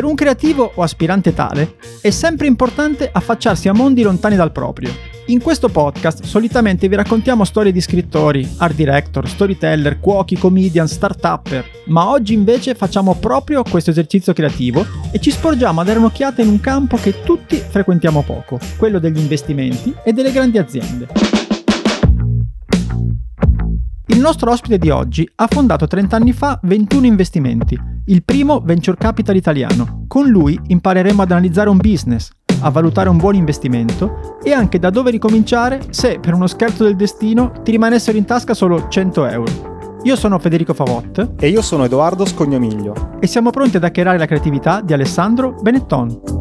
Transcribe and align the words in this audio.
Per 0.00 0.08
un 0.08 0.14
creativo 0.14 0.72
o 0.76 0.82
aspirante 0.82 1.34
tale 1.34 1.74
è 2.00 2.08
sempre 2.08 2.46
importante 2.46 3.10
affacciarsi 3.12 3.68
a 3.68 3.74
mondi 3.74 4.00
lontani 4.00 4.34
dal 4.34 4.50
proprio. 4.50 4.90
In 5.26 5.42
questo 5.42 5.68
podcast 5.68 6.24
solitamente 6.24 6.88
vi 6.88 6.94
raccontiamo 6.94 7.44
storie 7.44 7.70
di 7.70 7.82
scrittori, 7.82 8.48
art 8.56 8.74
director, 8.74 9.28
storyteller, 9.28 10.00
cuochi, 10.00 10.38
comedian, 10.38 10.88
start-upper, 10.88 11.66
ma 11.88 12.08
oggi 12.08 12.32
invece 12.32 12.74
facciamo 12.74 13.14
proprio 13.16 13.62
questo 13.62 13.90
esercizio 13.90 14.32
creativo 14.32 14.86
e 15.12 15.20
ci 15.20 15.30
sporgiamo 15.30 15.82
a 15.82 15.84
dare 15.84 15.98
un'occhiata 15.98 16.40
in 16.40 16.48
un 16.48 16.60
campo 16.60 16.96
che 16.96 17.22
tutti 17.22 17.56
frequentiamo 17.56 18.22
poco, 18.22 18.58
quello 18.78 18.98
degli 18.98 19.18
investimenti 19.18 19.94
e 20.02 20.14
delle 20.14 20.32
grandi 20.32 20.56
aziende. 20.56 21.49
Il 24.20 24.26
nostro 24.26 24.50
ospite 24.50 24.76
di 24.76 24.90
oggi 24.90 25.26
ha 25.36 25.46
fondato 25.46 25.86
30 25.86 26.14
anni 26.14 26.34
fa 26.34 26.60
21 26.62 27.06
investimenti, 27.06 27.80
il 28.04 28.22
primo 28.22 28.60
venture 28.62 28.98
capital 28.98 29.34
italiano. 29.34 30.04
Con 30.08 30.28
lui 30.28 30.60
impareremo 30.66 31.22
ad 31.22 31.30
analizzare 31.30 31.70
un 31.70 31.78
business, 31.78 32.28
a 32.60 32.68
valutare 32.68 33.08
un 33.08 33.16
buon 33.16 33.34
investimento 33.34 34.38
e 34.44 34.52
anche 34.52 34.78
da 34.78 34.90
dove 34.90 35.10
ricominciare 35.10 35.80
se 35.88 36.18
per 36.20 36.34
uno 36.34 36.48
scherzo 36.48 36.84
del 36.84 36.96
destino 36.96 37.50
ti 37.62 37.70
rimanessero 37.70 38.18
in 38.18 38.26
tasca 38.26 38.52
solo 38.52 38.88
100 38.88 39.26
euro. 39.26 39.78
Io 40.02 40.16
sono 40.16 40.38
Federico 40.38 40.74
Favot 40.74 41.36
e 41.40 41.48
io 41.48 41.62
sono 41.62 41.84
Edoardo 41.84 42.26
Scognomiglio 42.26 43.16
e 43.20 43.26
siamo 43.26 43.48
pronti 43.48 43.78
ad 43.78 43.84
hackerare 43.84 44.18
la 44.18 44.26
creatività 44.26 44.82
di 44.82 44.92
Alessandro 44.92 45.54
Benetton. 45.62 46.39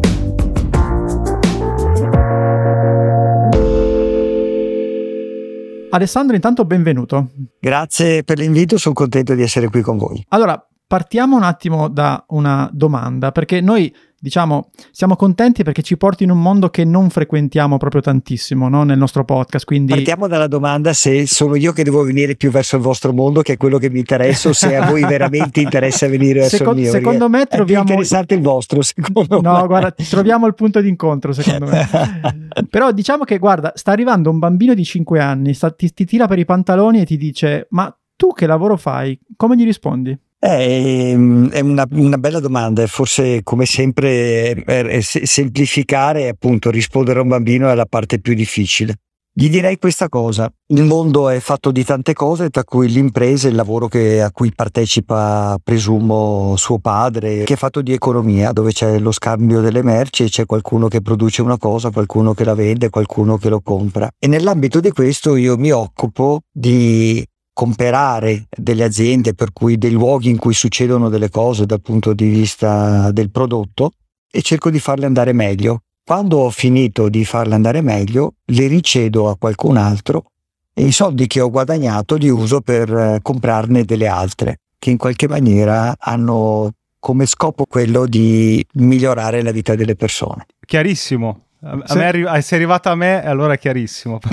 Alessandro, 5.91 6.35
intanto 6.35 6.65
benvenuto. 6.65 7.31
Grazie 7.59 8.23
per 8.23 8.37
l'invito, 8.37 8.77
sono 8.77 8.93
contento 8.93 9.33
di 9.33 9.41
essere 9.41 9.69
qui 9.69 9.81
con 9.81 9.97
voi. 9.97 10.23
Allora, 10.29 10.68
partiamo 10.89 11.35
un 11.35 11.43
attimo 11.43 11.87
da 11.87 12.23
una 12.29 12.67
domanda, 12.73 13.31
perché 13.31 13.61
noi 13.61 13.93
diciamo 14.21 14.71
siamo 14.89 15.15
contenti 15.15 15.61
perché 15.61 15.83
ci 15.83 15.97
porti 15.97 16.23
in 16.23 16.31
un 16.31 16.41
mondo 16.41 16.69
che 16.69 16.83
non 16.83 17.11
frequentiamo 17.11 17.77
proprio 17.77 18.01
tantissimo 18.01 18.67
no? 18.69 18.81
nel 18.81 18.97
nostro 18.97 19.23
podcast. 19.23 19.65
Quindi... 19.65 19.93
Partiamo 19.93 20.27
dalla 20.27 20.47
domanda 20.47 20.91
se 20.93 21.27
sono 21.27 21.53
io 21.53 21.73
che 21.73 21.83
devo 21.83 22.01
venire 22.01 22.35
più 22.35 22.49
verso 22.49 22.75
il 22.75 22.81
vostro 22.81 23.13
mondo, 23.13 23.43
che 23.43 23.53
è 23.53 23.57
quello 23.57 23.77
che 23.77 23.91
mi 23.91 23.99
interessa, 23.99 24.49
o 24.49 24.53
se 24.53 24.75
a 24.75 24.89
voi 24.89 25.05
veramente 25.05 25.61
interessa 25.61 26.07
venire 26.07 26.39
verso 26.39 26.57
Seco- 26.57 26.71
il 26.71 26.77
mio. 26.77 26.89
Secondo 26.89 27.29
me 27.29 27.45
troviamo... 27.45 27.83
È 27.83 27.85
più 27.85 27.93
interessante 27.93 28.33
il 28.33 28.41
vostro, 28.41 28.81
secondo 28.81 29.41
no, 29.41 29.51
me. 29.51 29.59
No, 29.59 29.67
guarda, 29.67 29.91
troviamo 29.91 30.47
il 30.47 30.55
punto 30.55 30.81
d'incontro, 30.81 31.33
secondo 31.33 31.67
me. 31.67 31.87
Però 32.67 32.91
diciamo 32.91 33.25
che, 33.25 33.37
guarda, 33.37 33.73
sta 33.75 33.91
arrivando 33.91 34.31
un 34.31 34.39
bambino 34.39 34.73
di 34.73 34.83
5 34.83 35.19
anni, 35.19 35.53
sta, 35.53 35.69
ti, 35.69 35.93
ti 35.93 36.05
tira 36.05 36.25
per 36.25 36.39
i 36.39 36.45
pantaloni 36.45 37.01
e 37.01 37.05
ti 37.05 37.15
dice, 37.15 37.67
ma 37.69 37.95
tu 38.15 38.33
che 38.33 38.47
lavoro 38.47 38.75
fai? 38.75 39.19
Come 39.35 39.55
gli 39.55 39.63
rispondi? 39.63 40.17
Eh, 40.41 41.49
è 41.51 41.59
una, 41.59 41.85
una, 41.91 42.17
bella 42.17 42.39
domanda, 42.39 42.87
forse 42.87 43.41
come 43.43 43.65
sempre 43.65 44.53
è 44.53 45.01
semplificare 45.01 46.29
appunto 46.29 46.71
rispondere 46.71 47.19
a 47.19 47.23
un 47.23 47.27
bambino 47.27 47.69
è 47.69 47.75
la 47.75 47.85
parte 47.85 48.19
più 48.19 48.33
difficile. 48.33 48.95
Gli 49.31 49.49
direi 49.49 49.77
questa 49.77 50.09
cosa, 50.09 50.51
il 50.73 50.83
mondo 50.83 51.29
è 51.29 51.39
fatto 51.39 51.71
di 51.71 51.85
tante 51.85 52.11
cose, 52.11 52.49
tra 52.49 52.63
cui 52.65 52.89
l'impresa, 52.89 53.47
il 53.47 53.55
lavoro 53.55 53.87
che, 53.87 54.21
a 54.21 54.31
cui 54.31 54.51
partecipa, 54.53 55.57
presumo, 55.63 56.55
suo 56.57 56.79
padre, 56.79 57.43
che 57.43 57.53
è 57.53 57.55
fatto 57.55 57.81
di 57.81 57.93
economia, 57.93 58.51
dove 58.51 58.73
c'è 58.73 58.99
lo 58.99 59.13
scambio 59.13 59.61
delle 59.61 59.81
merci 59.81 60.23
e 60.23 60.29
c'è 60.29 60.45
qualcuno 60.45 60.89
che 60.89 61.01
produce 61.01 61.41
una 61.41 61.57
cosa, 61.57 61.89
qualcuno 61.89 62.33
che 62.33 62.43
la 62.43 62.53
vende, 62.53 62.89
qualcuno 62.89 63.37
che 63.37 63.47
lo 63.47 63.61
compra. 63.61 64.09
E 64.19 64.27
nell'ambito 64.27 64.81
di 64.81 64.91
questo 64.91 65.35
io 65.37 65.57
mi 65.57 65.71
occupo 65.71 66.41
di 66.51 67.25
comperare 67.59 68.45
delle 68.49 68.85
aziende, 68.85 69.33
per 69.33 69.51
cui 69.51 69.77
dei 69.77 69.91
luoghi 69.91 70.29
in 70.29 70.37
cui 70.37 70.53
succedono 70.53 71.09
delle 71.09 71.29
cose 71.29 71.65
dal 71.65 71.81
punto 71.81 72.13
di 72.13 72.29
vista 72.29 73.11
del 73.11 73.31
prodotto 73.31 73.91
e 74.31 74.41
cerco 74.41 74.69
di 74.69 74.79
farle 74.79 75.05
andare 75.05 75.33
meglio. 75.33 75.81
Quando 76.05 76.37
ho 76.37 76.49
finito 76.51 77.09
di 77.09 77.25
farle 77.25 77.55
andare 77.55 77.81
meglio, 77.81 78.35
le 78.45 78.67
ricedo 78.67 79.27
a 79.27 79.35
qualcun 79.35 79.75
altro 79.75 80.31
e 80.73 80.85
i 80.85 80.93
soldi 80.93 81.27
che 81.27 81.41
ho 81.41 81.49
guadagnato 81.49 82.15
li 82.15 82.29
uso 82.29 82.61
per 82.61 82.93
eh, 82.93 83.19
comprarne 83.21 83.83
delle 83.83 84.07
altre, 84.07 84.61
che 84.79 84.91
in 84.91 84.97
qualche 84.97 85.27
maniera 85.27 85.93
hanno 85.99 86.71
come 86.97 87.25
scopo 87.25 87.65
quello 87.65 88.05
di 88.05 88.65
migliorare 88.75 89.43
la 89.43 89.51
vita 89.51 89.75
delle 89.75 89.97
persone. 89.97 90.45
Chiarissimo, 90.65 91.47
a 91.61 91.95
me 91.95 92.05
arri- 92.05 92.25
ah, 92.25 92.39
sei 92.39 92.57
arrivata 92.57 92.91
a 92.91 92.95
me, 92.95 93.21
allora 93.21 93.53
è 93.53 93.59
chiarissimo. 93.59 94.19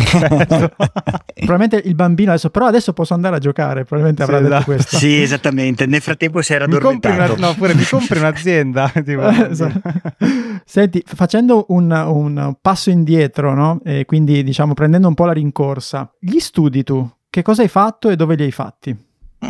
probabilmente 1.34 1.82
il 1.84 1.96
bambino 1.96 2.30
adesso, 2.30 2.50
però 2.50 2.66
adesso 2.66 2.92
posso 2.92 3.14
andare 3.14 3.36
a 3.36 3.38
giocare. 3.40 3.84
Probabilmente 3.84 4.22
avrà 4.22 4.36
sì, 4.36 4.42
detto 4.44 4.54
esatto. 4.54 4.70
questo. 4.72 4.96
Sì, 4.96 5.22
esattamente. 5.22 5.86
Nel 5.86 6.00
frattempo 6.00 6.40
si 6.40 6.52
era 6.52 6.66
addormentato. 6.66 7.34
Una, 7.34 7.48
no, 7.48 7.54
pure 7.54 7.74
mi 7.74 7.84
compri 7.84 8.18
un'azienda. 8.18 8.92
esatto. 9.50 9.80
Senti, 10.64 11.02
facendo 11.04 11.66
un, 11.70 11.90
un 11.90 12.56
passo 12.60 12.90
indietro, 12.90 13.54
no? 13.54 13.80
E 13.84 14.04
quindi 14.04 14.44
diciamo 14.44 14.74
prendendo 14.74 15.08
un 15.08 15.14
po' 15.14 15.24
la 15.24 15.32
rincorsa, 15.32 16.08
gli 16.20 16.38
studi 16.38 16.84
tu, 16.84 17.08
che 17.28 17.42
cosa 17.42 17.62
hai 17.62 17.68
fatto 17.68 18.08
e 18.08 18.14
dove 18.14 18.36
li 18.36 18.44
hai 18.44 18.52
fatti? 18.52 18.96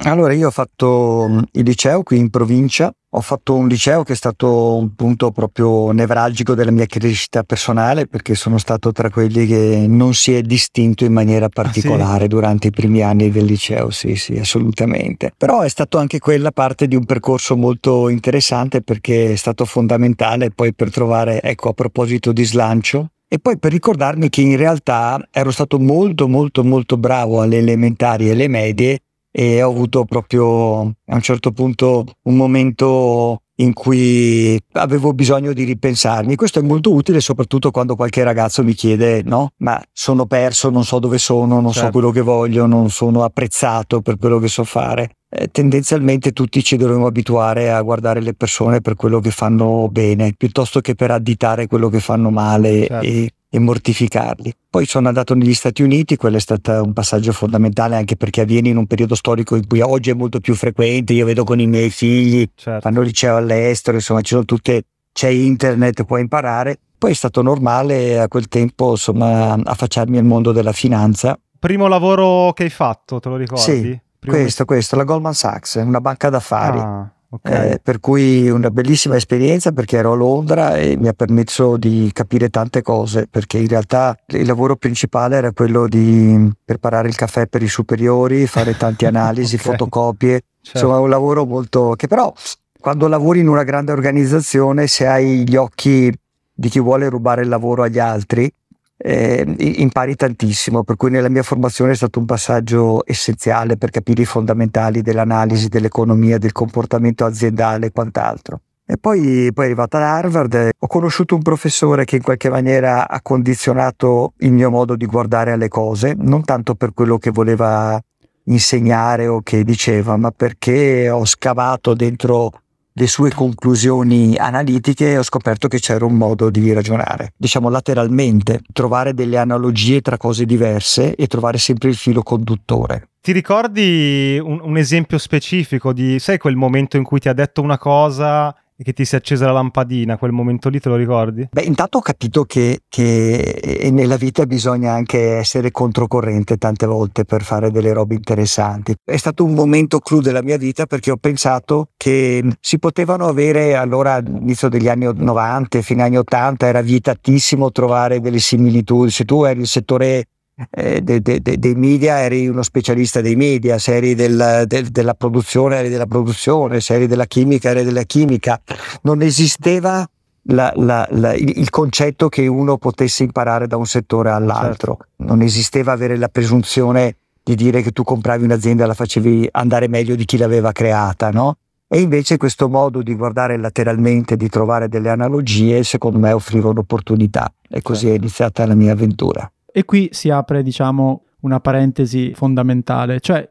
Allora, 0.05 0.33
io 0.33 0.49
ho 0.49 0.51
fatto 0.51 1.27
mm, 1.29 1.39
il 1.53 1.65
liceo 1.65 2.03
qui 2.03 2.19
in 2.19 2.31
provincia, 2.31 2.93
ho 3.09 3.21
fatto 3.21 3.55
un 3.55 3.67
liceo 3.67 4.03
che 4.03 4.13
è 4.13 4.17
stato 4.17 4.77
un 4.77 4.95
punto 4.95 5.31
proprio 5.31 5.91
nevralgico 5.91 6.55
della 6.55 6.71
mia 6.71 6.87
crescita 6.87 7.43
personale 7.45 8.07
perché 8.07 8.35
sono 8.35 8.59
stato 8.59 8.93
tra 8.93 9.11
quelli 9.11 9.47
che 9.47 9.87
non 9.89 10.13
si 10.13 10.35
è 10.35 10.43
distinto 10.43 11.05
in 11.05 11.13
maniera 11.13 11.49
particolare 11.49 12.19
ah, 12.19 12.21
sì? 12.23 12.29
durante 12.29 12.67
i 12.69 12.71
primi 12.71 13.03
anni 13.03 13.31
del 13.31 13.45
liceo, 13.45 13.91
sì, 13.91 14.17
sì, 14.17 14.39
assolutamente. 14.39 15.33
Però 15.37 15.61
è 15.61 15.69
stato 15.69 15.99
anche 15.99 16.19
quella 16.19 16.53
parte 16.53 16.87
di 16.87 16.95
un 16.95 17.05
percorso 17.05 17.57
molto 17.57 18.09
interessante 18.09 18.83
perché 18.83 19.33
è 19.33 19.37
stato 19.37 19.65
fondamentale 19.65 20.51
poi 20.51 20.75
per 20.75 20.91
trovare, 20.91 21.41
ecco, 21.41 21.71
a 21.71 21.73
proposito 21.73 22.33
di 22.33 22.45
slancio, 22.45 23.09
e 23.29 23.41
poi 23.41 23.59
per 23.59 23.73
ricordarmi 23.73 24.29
che 24.29 24.41
in 24.41 24.57
realtà 24.57 25.21
ero 25.33 25.51
stato 25.51 25.81
molto 25.81 26.29
molto 26.29 26.63
molto 26.63 26.97
bravo 26.97 27.41
alle 27.41 27.59
elementari 27.59 28.29
e 28.29 28.33
alle 28.33 28.47
medie 28.47 29.01
e 29.39 29.63
ho 29.63 29.69
avuto 29.69 30.07
proprio 30.07 30.81
a 30.81 31.15
un 31.15 31.21
certo 31.21 31.53
punto 31.53 32.07
un 32.23 32.37
momento 32.37 33.43
in 33.57 33.75
cui 33.75 34.59
avevo 34.73 35.13
bisogno 35.13 35.53
di 35.53 35.65
ripensarmi. 35.65 36.37
Questo 36.37 36.61
è 36.61 36.63
molto 36.63 36.91
utile 36.95 37.21
soprattutto 37.21 37.71
quando 37.71 37.97
qualche 37.97 38.25
ragazzo 38.25 38.65
mi 38.65 38.73
chiede, 38.73 39.21
no, 39.23 39.53
ma 39.59 39.79
sono 39.93 40.25
perso, 40.25 40.71
non 40.71 40.85
so 40.85 40.99
dove 40.99 41.19
sono, 41.19 41.61
non 41.61 41.71
certo. 41.71 41.87
so 41.87 41.93
quello 41.93 42.11
che 42.13 42.23
voglio, 42.23 42.65
non 42.65 42.89
sono 42.89 43.25
apprezzato 43.25 44.01
per 44.01 44.17
quello 44.17 44.39
che 44.39 44.49
so 44.49 44.65
fare. 44.65 45.11
Eh, 45.29 45.49
tendenzialmente 45.49 46.33
tutti 46.33 46.65
ci 46.65 46.79
dovremmo 46.79 47.07
abituare 47.07 47.71
a 47.71 47.83
guardare 47.83 48.23
le 48.23 48.33
persone 48.33 48.81
per 48.81 48.95
quello 48.95 49.21
che 49.21 49.31
fanno 49.31 49.87
bene, 49.91 50.33
piuttosto 50.35 50.81
che 50.81 50.95
per 50.95 51.11
additare 51.11 51.67
quello 51.67 51.91
che 51.91 52.01
fanno 52.01 52.31
male 52.31 52.87
certo. 52.87 53.07
e 53.07 53.31
e 53.57 53.61
mortificarli. 53.61 54.55
Poi 54.69 54.87
sono 54.87 55.09
andato 55.09 55.35
negli 55.35 55.55
Stati 55.55 55.83
Uniti, 55.83 56.17
quello 56.17 56.37
è 56.37 56.41
stato 56.41 56.83
un 56.83 56.93
passaggio 56.93 57.33
fondamentale 57.33 57.97
anche 57.97 58.17
perché 58.17 58.43
avviene 58.43 58.69
in 58.69 58.77
un 58.77 58.87
periodo 58.87 59.15
storico 59.15 59.57
in 59.57 59.67
cui 59.67 59.81
oggi 59.81 60.11
è 60.11 60.15
molto 60.15 60.41
più 60.41 60.55
frequente, 60.55 61.15
io 61.15 61.25
vedo 61.25 61.45
con 61.45 61.59
i 61.59 61.67
miei 61.67 61.91
figli, 61.91 62.47
certo. 62.55 62.81
fanno 62.81 63.01
liceo 63.01 63.37
all'estero, 63.37 63.97
insomma 63.97 64.21
ci 64.21 64.35
sono 64.35 64.45
tutte, 64.45 64.85
c'è 65.13 65.29
internet, 65.29 66.05
puoi 66.05 66.21
imparare. 66.21 66.79
Poi 66.99 67.11
è 67.11 67.15
stato 67.15 67.43
normale 67.43 68.19
a 68.19 68.29
quel 68.29 68.49
tempo 68.49 68.91
insomma 68.91 69.53
affacciarmi 69.53 70.19
al 70.19 70.25
mondo 70.25 70.53
della 70.53 70.73
finanza. 70.73 71.39
Primo 71.59 71.89
lavoro 71.89 72.53
che 72.53 72.65
hai 72.65 72.71
fatto, 72.71 73.21
te 73.21 73.29
lo 73.29 73.37
ricordi? 73.37 73.63
Sì, 73.63 74.01
Primo 74.19 74.37
questo, 74.37 74.65
questo, 74.65 74.97
la 74.97 75.05
Goldman 75.05 75.35
Sachs, 75.35 75.75
una 75.77 76.01
banca 76.01 76.29
d'affari. 76.29 76.79
Ah 76.79 77.11
Okay. 77.43 77.73
Eh, 77.73 77.81
per 77.83 78.01
cui 78.01 78.49
una 78.49 78.71
bellissima 78.71 79.17
esperienza 79.17 79.73
perché 79.73 79.99
ero 79.99 80.13
a 80.13 80.17
Londra 80.17 80.77
e 80.77 80.97
mi 80.97 81.09
ha 81.09 81.13
permesso 81.13 81.77
di 81.77 82.11
capire 82.13 82.49
tante 82.49 82.83
cose 82.83 83.27
perché 83.29 83.59
in 83.59 83.69
realtà 83.69 84.17
il 84.29 84.47
lavoro 84.47 84.77
principale 84.77 85.37
era 85.37 85.53
quello 85.53 85.87
di 85.87 86.51
preparare 86.65 87.09
il 87.09 87.15
caffè 87.15 87.47
per 87.47 87.63
i 87.63 87.69
superiori, 87.69 88.47
fare 88.47 88.77
tante 88.77 89.05
analisi, 89.07 89.57
okay. 89.57 89.73
fotocopie, 89.73 90.43
certo. 90.63 90.79
insomma 90.79 90.99
un 90.99 91.11
lavoro 91.11 91.45
molto 91.45 91.95
che 91.97 92.07
però 92.07 92.33
quando 92.81 93.09
lavori 93.09 93.41
in 93.41 93.49
una 93.49 93.65
grande 93.65 93.93
organizzazione 93.93 94.87
se 94.87 95.07
hai 95.07 95.47
gli 95.47 95.57
occhi 95.57 96.13
di 96.53 96.69
chi 96.69 96.81
vuole 96.81 97.09
rubare 97.09 97.43
il 97.43 97.49
lavoro 97.49 97.83
agli 97.83 97.99
altri 97.99 98.51
eh, 98.97 99.45
impari 99.59 100.17
tantissimo, 100.17 100.83
per 100.83 100.97
cui 100.97 101.11
nella 101.11 101.29
mia 101.29 101.43
formazione 101.43 101.93
è 101.93 101.97
stato 101.97 102.19
un 102.19 102.25
passaggio 102.25 103.03
essenziale 103.07 103.77
per 103.77 103.91
capire 103.91 104.23
i 104.23 104.27
fondamentali 104.27 105.03
dell'analisi 105.03 105.69
dell'economia, 105.69 106.39
del 106.39 106.53
comportamento 106.53 107.25
aziendale 107.25 107.87
e 107.87 107.93
quant'altro. 107.93 108.61
E 108.89 108.99
poi, 108.99 109.51
poi 109.53 109.65
arrivato 109.65 109.97
ad 109.97 110.05
Harvard, 110.05 110.71
ho 110.79 110.87
conosciuto 110.87 111.35
un 111.35 111.43
professore 111.43 112.05
che 112.05 112.17
in 112.17 112.23
qualche 112.23 112.49
maniera 112.49 113.09
ha 113.09 113.21
condizionato 113.21 114.35
il 114.39 114.53
mio 114.53 114.71
modo 114.71 114.95
di 114.95 115.07
guardare 115.07 115.51
alle 115.51 115.67
cose, 115.67 116.15
non 116.17 116.45
tanto 116.45 116.77
per 116.77 116.95
quello 116.95 117.19
che 117.19 117.31
voleva 117.31 118.01
insegnare 118.45 119.27
o 119.27 119.41
che 119.43 119.65
diceva, 119.65 120.17
ma 120.17 120.31
perché 120.31 121.11
ho 121.11 121.25
scavato 121.25 121.95
dentro 121.95 122.53
le 122.99 123.07
sue 123.07 123.31
conclusioni 123.31 124.37
analitiche 124.37 125.19
ho 125.19 125.23
scoperto 125.23 125.69
che 125.69 125.79
c'era 125.79 126.07
un 126.07 126.15
modo 126.15 126.49
di 126.49 126.73
ragionare, 126.73 127.33
diciamo 127.37 127.69
lateralmente, 127.69 128.63
trovare 128.73 129.13
delle 129.13 129.37
analogie 129.37 130.01
tra 130.01 130.17
cose 130.17 130.47
diverse 130.47 131.15
e 131.15 131.27
trovare 131.27 131.59
sempre 131.59 131.91
il 131.91 131.95
filo 131.95 132.23
conduttore. 132.23 133.11
Ti 133.21 133.33
ricordi 133.33 134.41
un, 134.43 134.61
un 134.63 134.79
esempio 134.79 135.19
specifico 135.19 135.93
di, 135.93 136.19
sai, 136.19 136.39
quel 136.39 136.57
momento 136.57 136.97
in 136.97 137.03
cui 137.03 137.19
ti 137.19 137.29
ha 137.29 137.35
detto 137.35 137.61
una 137.61 137.77
cosa 137.77 138.55
e 138.79 138.85
che 138.85 138.93
ti 138.93 139.05
si 139.05 139.15
è 139.15 139.19
accesa 139.19 139.47
la 139.47 139.53
lampadina, 139.53 140.19
quel 140.19 140.33
momento 140.33 140.69
lì 140.69 140.79
te 140.79 140.89
lo 140.91 140.97
ricordi? 140.97 141.49
Beh, 141.51 141.63
intanto 141.63 141.99
ho 141.99 142.03
capito 142.03 142.45
che, 142.45 142.81
che 142.89 143.89
nella 143.91 144.17
vita 144.17 144.45
bisogna 144.45 144.93
anche 144.93 145.37
essere 145.37 145.71
controcorrente 145.71 146.59
tante 146.59 146.85
volte 146.87 147.25
per 147.25 147.43
fare 147.43 147.71
delle 147.71 147.93
robe 147.95 148.15
interessanti. 148.15 148.95
È 149.03 149.17
stato 149.17 149.45
un 149.45 149.55
momento 149.55 149.99
clou 150.01 150.21
della 150.21 150.43
mia 150.43 150.59
vita 150.59 150.85
perché 150.85 151.11
ho 151.11 151.17
pensato 151.17 151.89
che 151.97 152.45
si 152.61 152.79
potevano 152.79 153.27
avere 153.27 153.77
allora 153.77 154.15
all'inizio 154.15 154.69
degli 154.69 154.89
anni 154.89 155.09
90, 155.13 155.81
fine 155.81 156.03
anni 156.03 156.19
80, 156.19 156.67
era 156.67 156.83
vietatissimo 156.83 157.73
trovare 157.73 158.21
delle 158.21 158.39
similitudini. 158.39 159.11
Se 159.11 159.25
tu 159.25 159.45
eri 159.45 159.61
il 159.61 159.67
settore 159.67 160.29
eh, 160.71 161.03
de, 161.03 161.21
de, 161.21 161.41
de, 161.41 161.59
dei 161.59 161.75
media 161.75 162.21
eri 162.21 162.49
uno 162.49 162.63
specialista 162.63 163.21
dei 163.21 163.37
media, 163.37 163.79
se 163.79 163.97
eri 163.97 164.15
del, 164.15 164.65
del, 164.67 164.89
della 164.89 165.15
produzione 165.15 165.77
eri 165.77 165.89
della 165.89 166.07
produzione, 166.07 166.81
se 166.81 166.95
eri 166.95 167.07
della 167.07 167.27
chimica 167.27 167.71
eri 167.71 167.85
della 167.85 168.03
chimica. 168.03 168.61
Non 169.03 169.23
esisteva 169.23 170.09
la, 170.49 170.73
la, 170.77 171.07
la, 171.11 171.35
il, 171.35 171.59
il, 171.59 171.71
concetto 171.71 172.29
che 172.29 172.47
uno 172.47 172.79
potesse 172.79 173.25
imparare 173.25 173.67
da 173.67 173.77
un 173.77 173.87
settore 173.87 174.31
all'altro. 174.31 174.97
Certo. 174.99 175.33
Non 175.33 175.43
esisteva 175.43 175.93
avere 175.93 176.17
la 176.17 176.29
presunzione 176.29 177.17
di 177.43 177.55
dire 177.55 177.83
che 177.83 177.93
tu 177.93 178.03
compravi 178.03 178.45
un'azienda 178.45 178.85
e 178.85 178.87
la 178.87 178.95
facevi 178.95 179.49
andare 179.53 179.89
meglio 179.89 180.17
di 180.17 180.25
chi 180.25 180.37
l'aveva 180.37 180.73
creata, 180.73 181.31
no? 181.31 181.59
E 181.89 182.01
invece 182.01 182.37
questo 182.37 182.69
modo 182.69 183.01
di 183.03 183.15
guardare 183.15 183.57
lateralmente, 183.57 184.37
di 184.37 184.49
trovare 184.49 184.89
delle 184.89 185.11
analogie, 185.11 185.85
secondo 185.85 186.19
me 186.19 186.33
offriva 186.33 186.71
un'opportunità. 186.71 187.53
E 187.69 187.81
così 187.83 188.07
certo. 188.07 188.15
è 188.15 188.19
iniziata 188.19 188.67
la 188.67 188.75
mia 188.75 188.93
avventura. 188.93 189.49
E 189.77 189.85
qui 189.85 190.09
si 190.11 190.31
apre, 190.31 190.63
diciamo, 190.63 191.25
una 191.41 191.61
parentesi 191.61 192.33
fondamentale, 192.33 193.21
cioè 193.21 193.47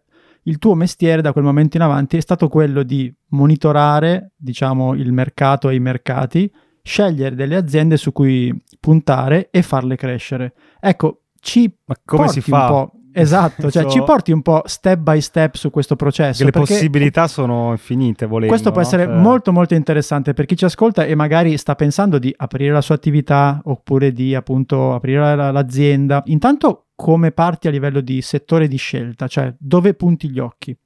il 0.46 0.58
tuo 0.58 0.74
mestiere 0.74 1.22
da 1.22 1.32
quel 1.32 1.44
momento 1.44 1.78
in 1.78 1.84
avanti 1.84 2.18
è 2.18 2.20
stato 2.20 2.48
quello 2.48 2.82
di 2.82 3.14
monitorare, 3.28 4.32
diciamo, 4.36 4.96
il 4.96 5.12
mercato 5.12 5.70
e 5.70 5.76
i 5.76 5.80
mercati, 5.80 6.52
scegliere 6.82 7.36
delle 7.36 7.56
aziende 7.56 7.96
su 7.96 8.12
cui 8.12 8.52
puntare 8.80 9.50
e 9.52 9.62
farle 9.62 9.96
crescere. 9.96 10.56
Ecco, 10.80 11.26
ci 11.40 11.72
Ma 11.86 11.96
come 12.04 12.28
si 12.30 12.42
fa? 12.42 12.90
Esatto, 13.18 13.72
cioè 13.72 13.84
so... 13.84 13.90
ci 13.90 14.04
porti 14.04 14.32
un 14.32 14.42
po' 14.42 14.62
step 14.66 15.00
by 15.00 15.22
step 15.22 15.56
su 15.56 15.70
questo 15.70 15.96
processo. 15.96 16.44
le 16.44 16.52
possibilità 16.52 17.28
sono 17.28 17.72
infinite, 17.72 18.26
volendo. 18.26 18.50
Questo 18.50 18.72
può 18.72 18.82
no? 18.82 18.88
essere 18.88 19.06
cioè... 19.06 19.16
molto 19.16 19.52
molto 19.52 19.74
interessante 19.74 20.34
per 20.34 20.46
chi 20.46 20.58
ci 20.58 20.66
ascolta 20.66 21.06
e 21.06 21.16
magari 21.16 21.58
sta 21.58 21.76
pensando 21.76 22.20
di 22.20 22.34
aprire 22.36 22.74
la 22.74 22.82
sua 22.82 22.96
attività 22.96 23.62
oppure 23.64 24.12
di 24.12 24.36
appunto 24.36 24.94
aprire 24.94 25.36
la, 25.36 25.52
l'azienda. 25.52 26.22
Intanto 26.26 26.88
come 26.96 27.32
parti 27.32 27.68
a 27.68 27.72
livello 27.72 28.02
di 28.02 28.22
settore 28.22 28.68
di 28.68 28.78
scelta, 28.78 29.28
cioè 29.28 29.54
dove 29.58 29.94
punti 29.94 30.30
gli 30.30 30.40
occhi? 30.40 30.78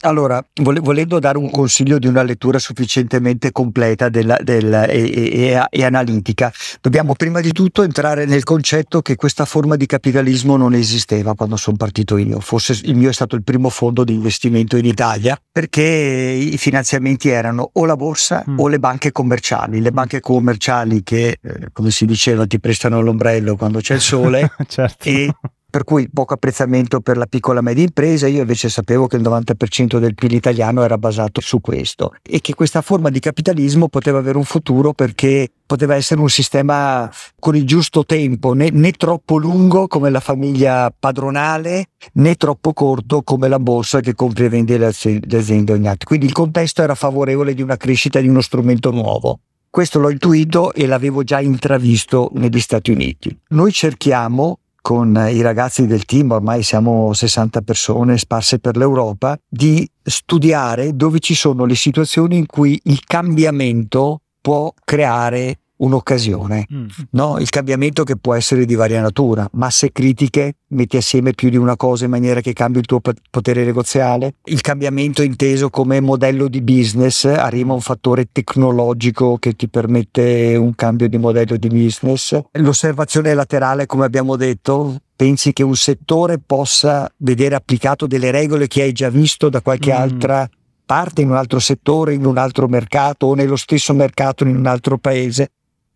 Allora, 0.00 0.44
vole, 0.62 0.80
volendo 0.80 1.18
dare 1.18 1.38
un 1.38 1.50
consiglio 1.50 1.98
di 1.98 2.06
una 2.06 2.22
lettura 2.22 2.58
sufficientemente 2.58 3.52
completa 3.52 4.08
della, 4.08 4.38
della, 4.42 4.86
e, 4.86 5.10
e, 5.12 5.66
e, 5.70 5.84
analitica, 5.84 6.52
dobbiamo 6.80 7.14
prima 7.14 7.40
di 7.40 7.52
tutto 7.52 7.82
entrare 7.82 8.24
nel 8.24 8.44
concetto 8.44 9.02
che 9.02 9.16
questa 9.16 9.44
forma 9.44 9.76
di 9.76 9.86
capitalismo 9.86 10.56
non 10.56 10.74
esisteva 10.74 11.34
quando 11.34 11.56
sono 11.56 11.76
partito 11.76 12.16
io. 12.16 12.40
Forse 12.40 12.78
il 12.84 12.96
mio 12.96 13.10
è 13.10 13.12
stato 13.12 13.36
il 13.36 13.42
primo 13.42 13.68
fondo 13.68 14.04
di 14.04 14.14
investimento 14.14 14.76
in 14.76 14.84
Italia 14.84 15.38
perché 15.50 15.82
i 15.82 16.56
finanziamenti 16.58 17.28
erano 17.28 17.70
o 17.72 17.84
la 17.84 17.96
borsa 17.96 18.44
mm. 18.48 18.58
o 18.58 18.68
le 18.68 18.78
banche 18.78 19.12
commerciali. 19.12 19.80
Le 19.80 19.92
banche 19.92 20.20
commerciali 20.20 21.02
che, 21.02 21.38
eh, 21.40 21.68
come 21.72 21.90
si 21.90 22.06
diceva, 22.06 22.46
ti 22.46 22.58
prestano 22.58 23.00
l'ombrello 23.00 23.56
quando 23.56 23.80
c'è 23.80 23.94
il 23.94 24.00
sole 24.00 24.50
certo. 24.66 25.08
e 25.08 25.32
per 25.70 25.84
cui 25.84 26.08
poco 26.08 26.32
apprezzamento 26.32 27.00
per 27.00 27.18
la 27.18 27.26
piccola 27.26 27.58
e 27.58 27.62
media 27.62 27.84
impresa, 27.84 28.26
io 28.26 28.40
invece 28.40 28.70
sapevo 28.70 29.06
che 29.06 29.16
il 29.16 29.22
90% 29.22 29.98
del 29.98 30.14
PIL 30.14 30.32
italiano 30.32 30.82
era 30.82 30.96
basato 30.96 31.42
su 31.42 31.60
questo 31.60 32.14
e 32.22 32.40
che 32.40 32.54
questa 32.54 32.80
forma 32.80 33.10
di 33.10 33.20
capitalismo 33.20 33.88
poteva 33.88 34.18
avere 34.18 34.38
un 34.38 34.44
futuro 34.44 34.94
perché 34.94 35.50
poteva 35.66 35.94
essere 35.94 36.20
un 36.20 36.30
sistema 36.30 37.10
con 37.38 37.54
il 37.54 37.66
giusto 37.66 38.06
tempo, 38.06 38.54
né, 38.54 38.70
né 38.70 38.92
troppo 38.92 39.36
lungo 39.36 39.88
come 39.88 40.08
la 40.08 40.20
famiglia 40.20 40.90
padronale, 40.98 41.88
né 42.14 42.34
troppo 42.36 42.72
corto 42.72 43.22
come 43.22 43.48
la 43.48 43.58
borsa 43.58 44.00
che 44.00 44.14
compra 44.14 44.46
e 44.46 44.48
vende 44.48 44.78
le 44.78 44.86
aziende 44.86 45.72
ogni 45.74 45.86
anno. 45.86 45.96
Quindi 46.02 46.24
il 46.24 46.32
contesto 46.32 46.80
era 46.80 46.94
favorevole 46.94 47.52
di 47.52 47.60
una 47.60 47.76
crescita 47.76 48.20
di 48.20 48.28
uno 48.28 48.40
strumento 48.40 48.90
nuovo. 48.90 49.40
Questo 49.68 49.98
l'ho 49.98 50.08
intuito 50.08 50.72
e 50.72 50.86
l'avevo 50.86 51.22
già 51.24 51.40
intravisto 51.40 52.30
negli 52.32 52.58
Stati 52.58 52.90
Uniti. 52.90 53.38
Noi 53.48 53.70
cerchiamo 53.70 54.60
con 54.88 55.22
i 55.30 55.42
ragazzi 55.42 55.86
del 55.86 56.06
team, 56.06 56.30
ormai 56.30 56.62
siamo 56.62 57.12
60 57.12 57.60
persone 57.60 58.16
sparse 58.16 58.58
per 58.58 58.78
l'Europa, 58.78 59.38
di 59.46 59.86
studiare 60.02 60.96
dove 60.96 61.18
ci 61.18 61.34
sono 61.34 61.66
le 61.66 61.74
situazioni 61.74 62.38
in 62.38 62.46
cui 62.46 62.80
il 62.84 63.04
cambiamento 63.04 64.22
può 64.40 64.72
creare 64.82 65.58
un'occasione, 65.78 66.66
mm. 66.72 66.86
no? 67.10 67.38
il 67.38 67.48
cambiamento 67.50 68.04
che 68.04 68.16
può 68.16 68.34
essere 68.34 68.64
di 68.64 68.74
varia 68.74 69.00
natura, 69.00 69.48
masse 69.52 69.92
critiche, 69.92 70.56
metti 70.68 70.96
assieme 70.96 71.32
più 71.32 71.50
di 71.50 71.56
una 71.56 71.76
cosa 71.76 72.04
in 72.04 72.10
maniera 72.10 72.40
che 72.40 72.52
cambi 72.52 72.78
il 72.78 72.86
tuo 72.86 73.00
potere 73.30 73.64
negoziale, 73.64 74.34
il 74.44 74.60
cambiamento 74.60 75.22
inteso 75.22 75.70
come 75.70 76.00
modello 76.00 76.48
di 76.48 76.62
business, 76.62 77.24
arriva 77.24 77.72
un 77.72 77.80
fattore 77.80 78.28
tecnologico 78.30 79.38
che 79.38 79.54
ti 79.54 79.68
permette 79.68 80.56
un 80.56 80.74
cambio 80.74 81.08
di 81.08 81.18
modello 81.18 81.56
di 81.56 81.68
business, 81.68 82.38
l'osservazione 82.52 83.34
laterale 83.34 83.86
come 83.86 84.04
abbiamo 84.04 84.36
detto, 84.36 84.96
pensi 85.14 85.52
che 85.52 85.62
un 85.62 85.76
settore 85.76 86.38
possa 86.38 87.10
vedere 87.18 87.54
applicato 87.54 88.06
delle 88.06 88.30
regole 88.30 88.66
che 88.68 88.82
hai 88.82 88.92
già 88.92 89.10
visto 89.10 89.48
da 89.48 89.60
qualche 89.60 89.92
mm. 89.92 89.96
altra 89.96 90.48
parte 90.88 91.20
in 91.20 91.28
un 91.28 91.36
altro 91.36 91.58
settore, 91.58 92.14
in 92.14 92.24
un 92.24 92.38
altro 92.38 92.66
mercato 92.66 93.26
o 93.26 93.34
nello 93.34 93.56
stesso 93.56 93.92
mercato 93.92 94.44
in 94.44 94.56
un 94.56 94.64
altro 94.64 94.96
paese 94.96 95.50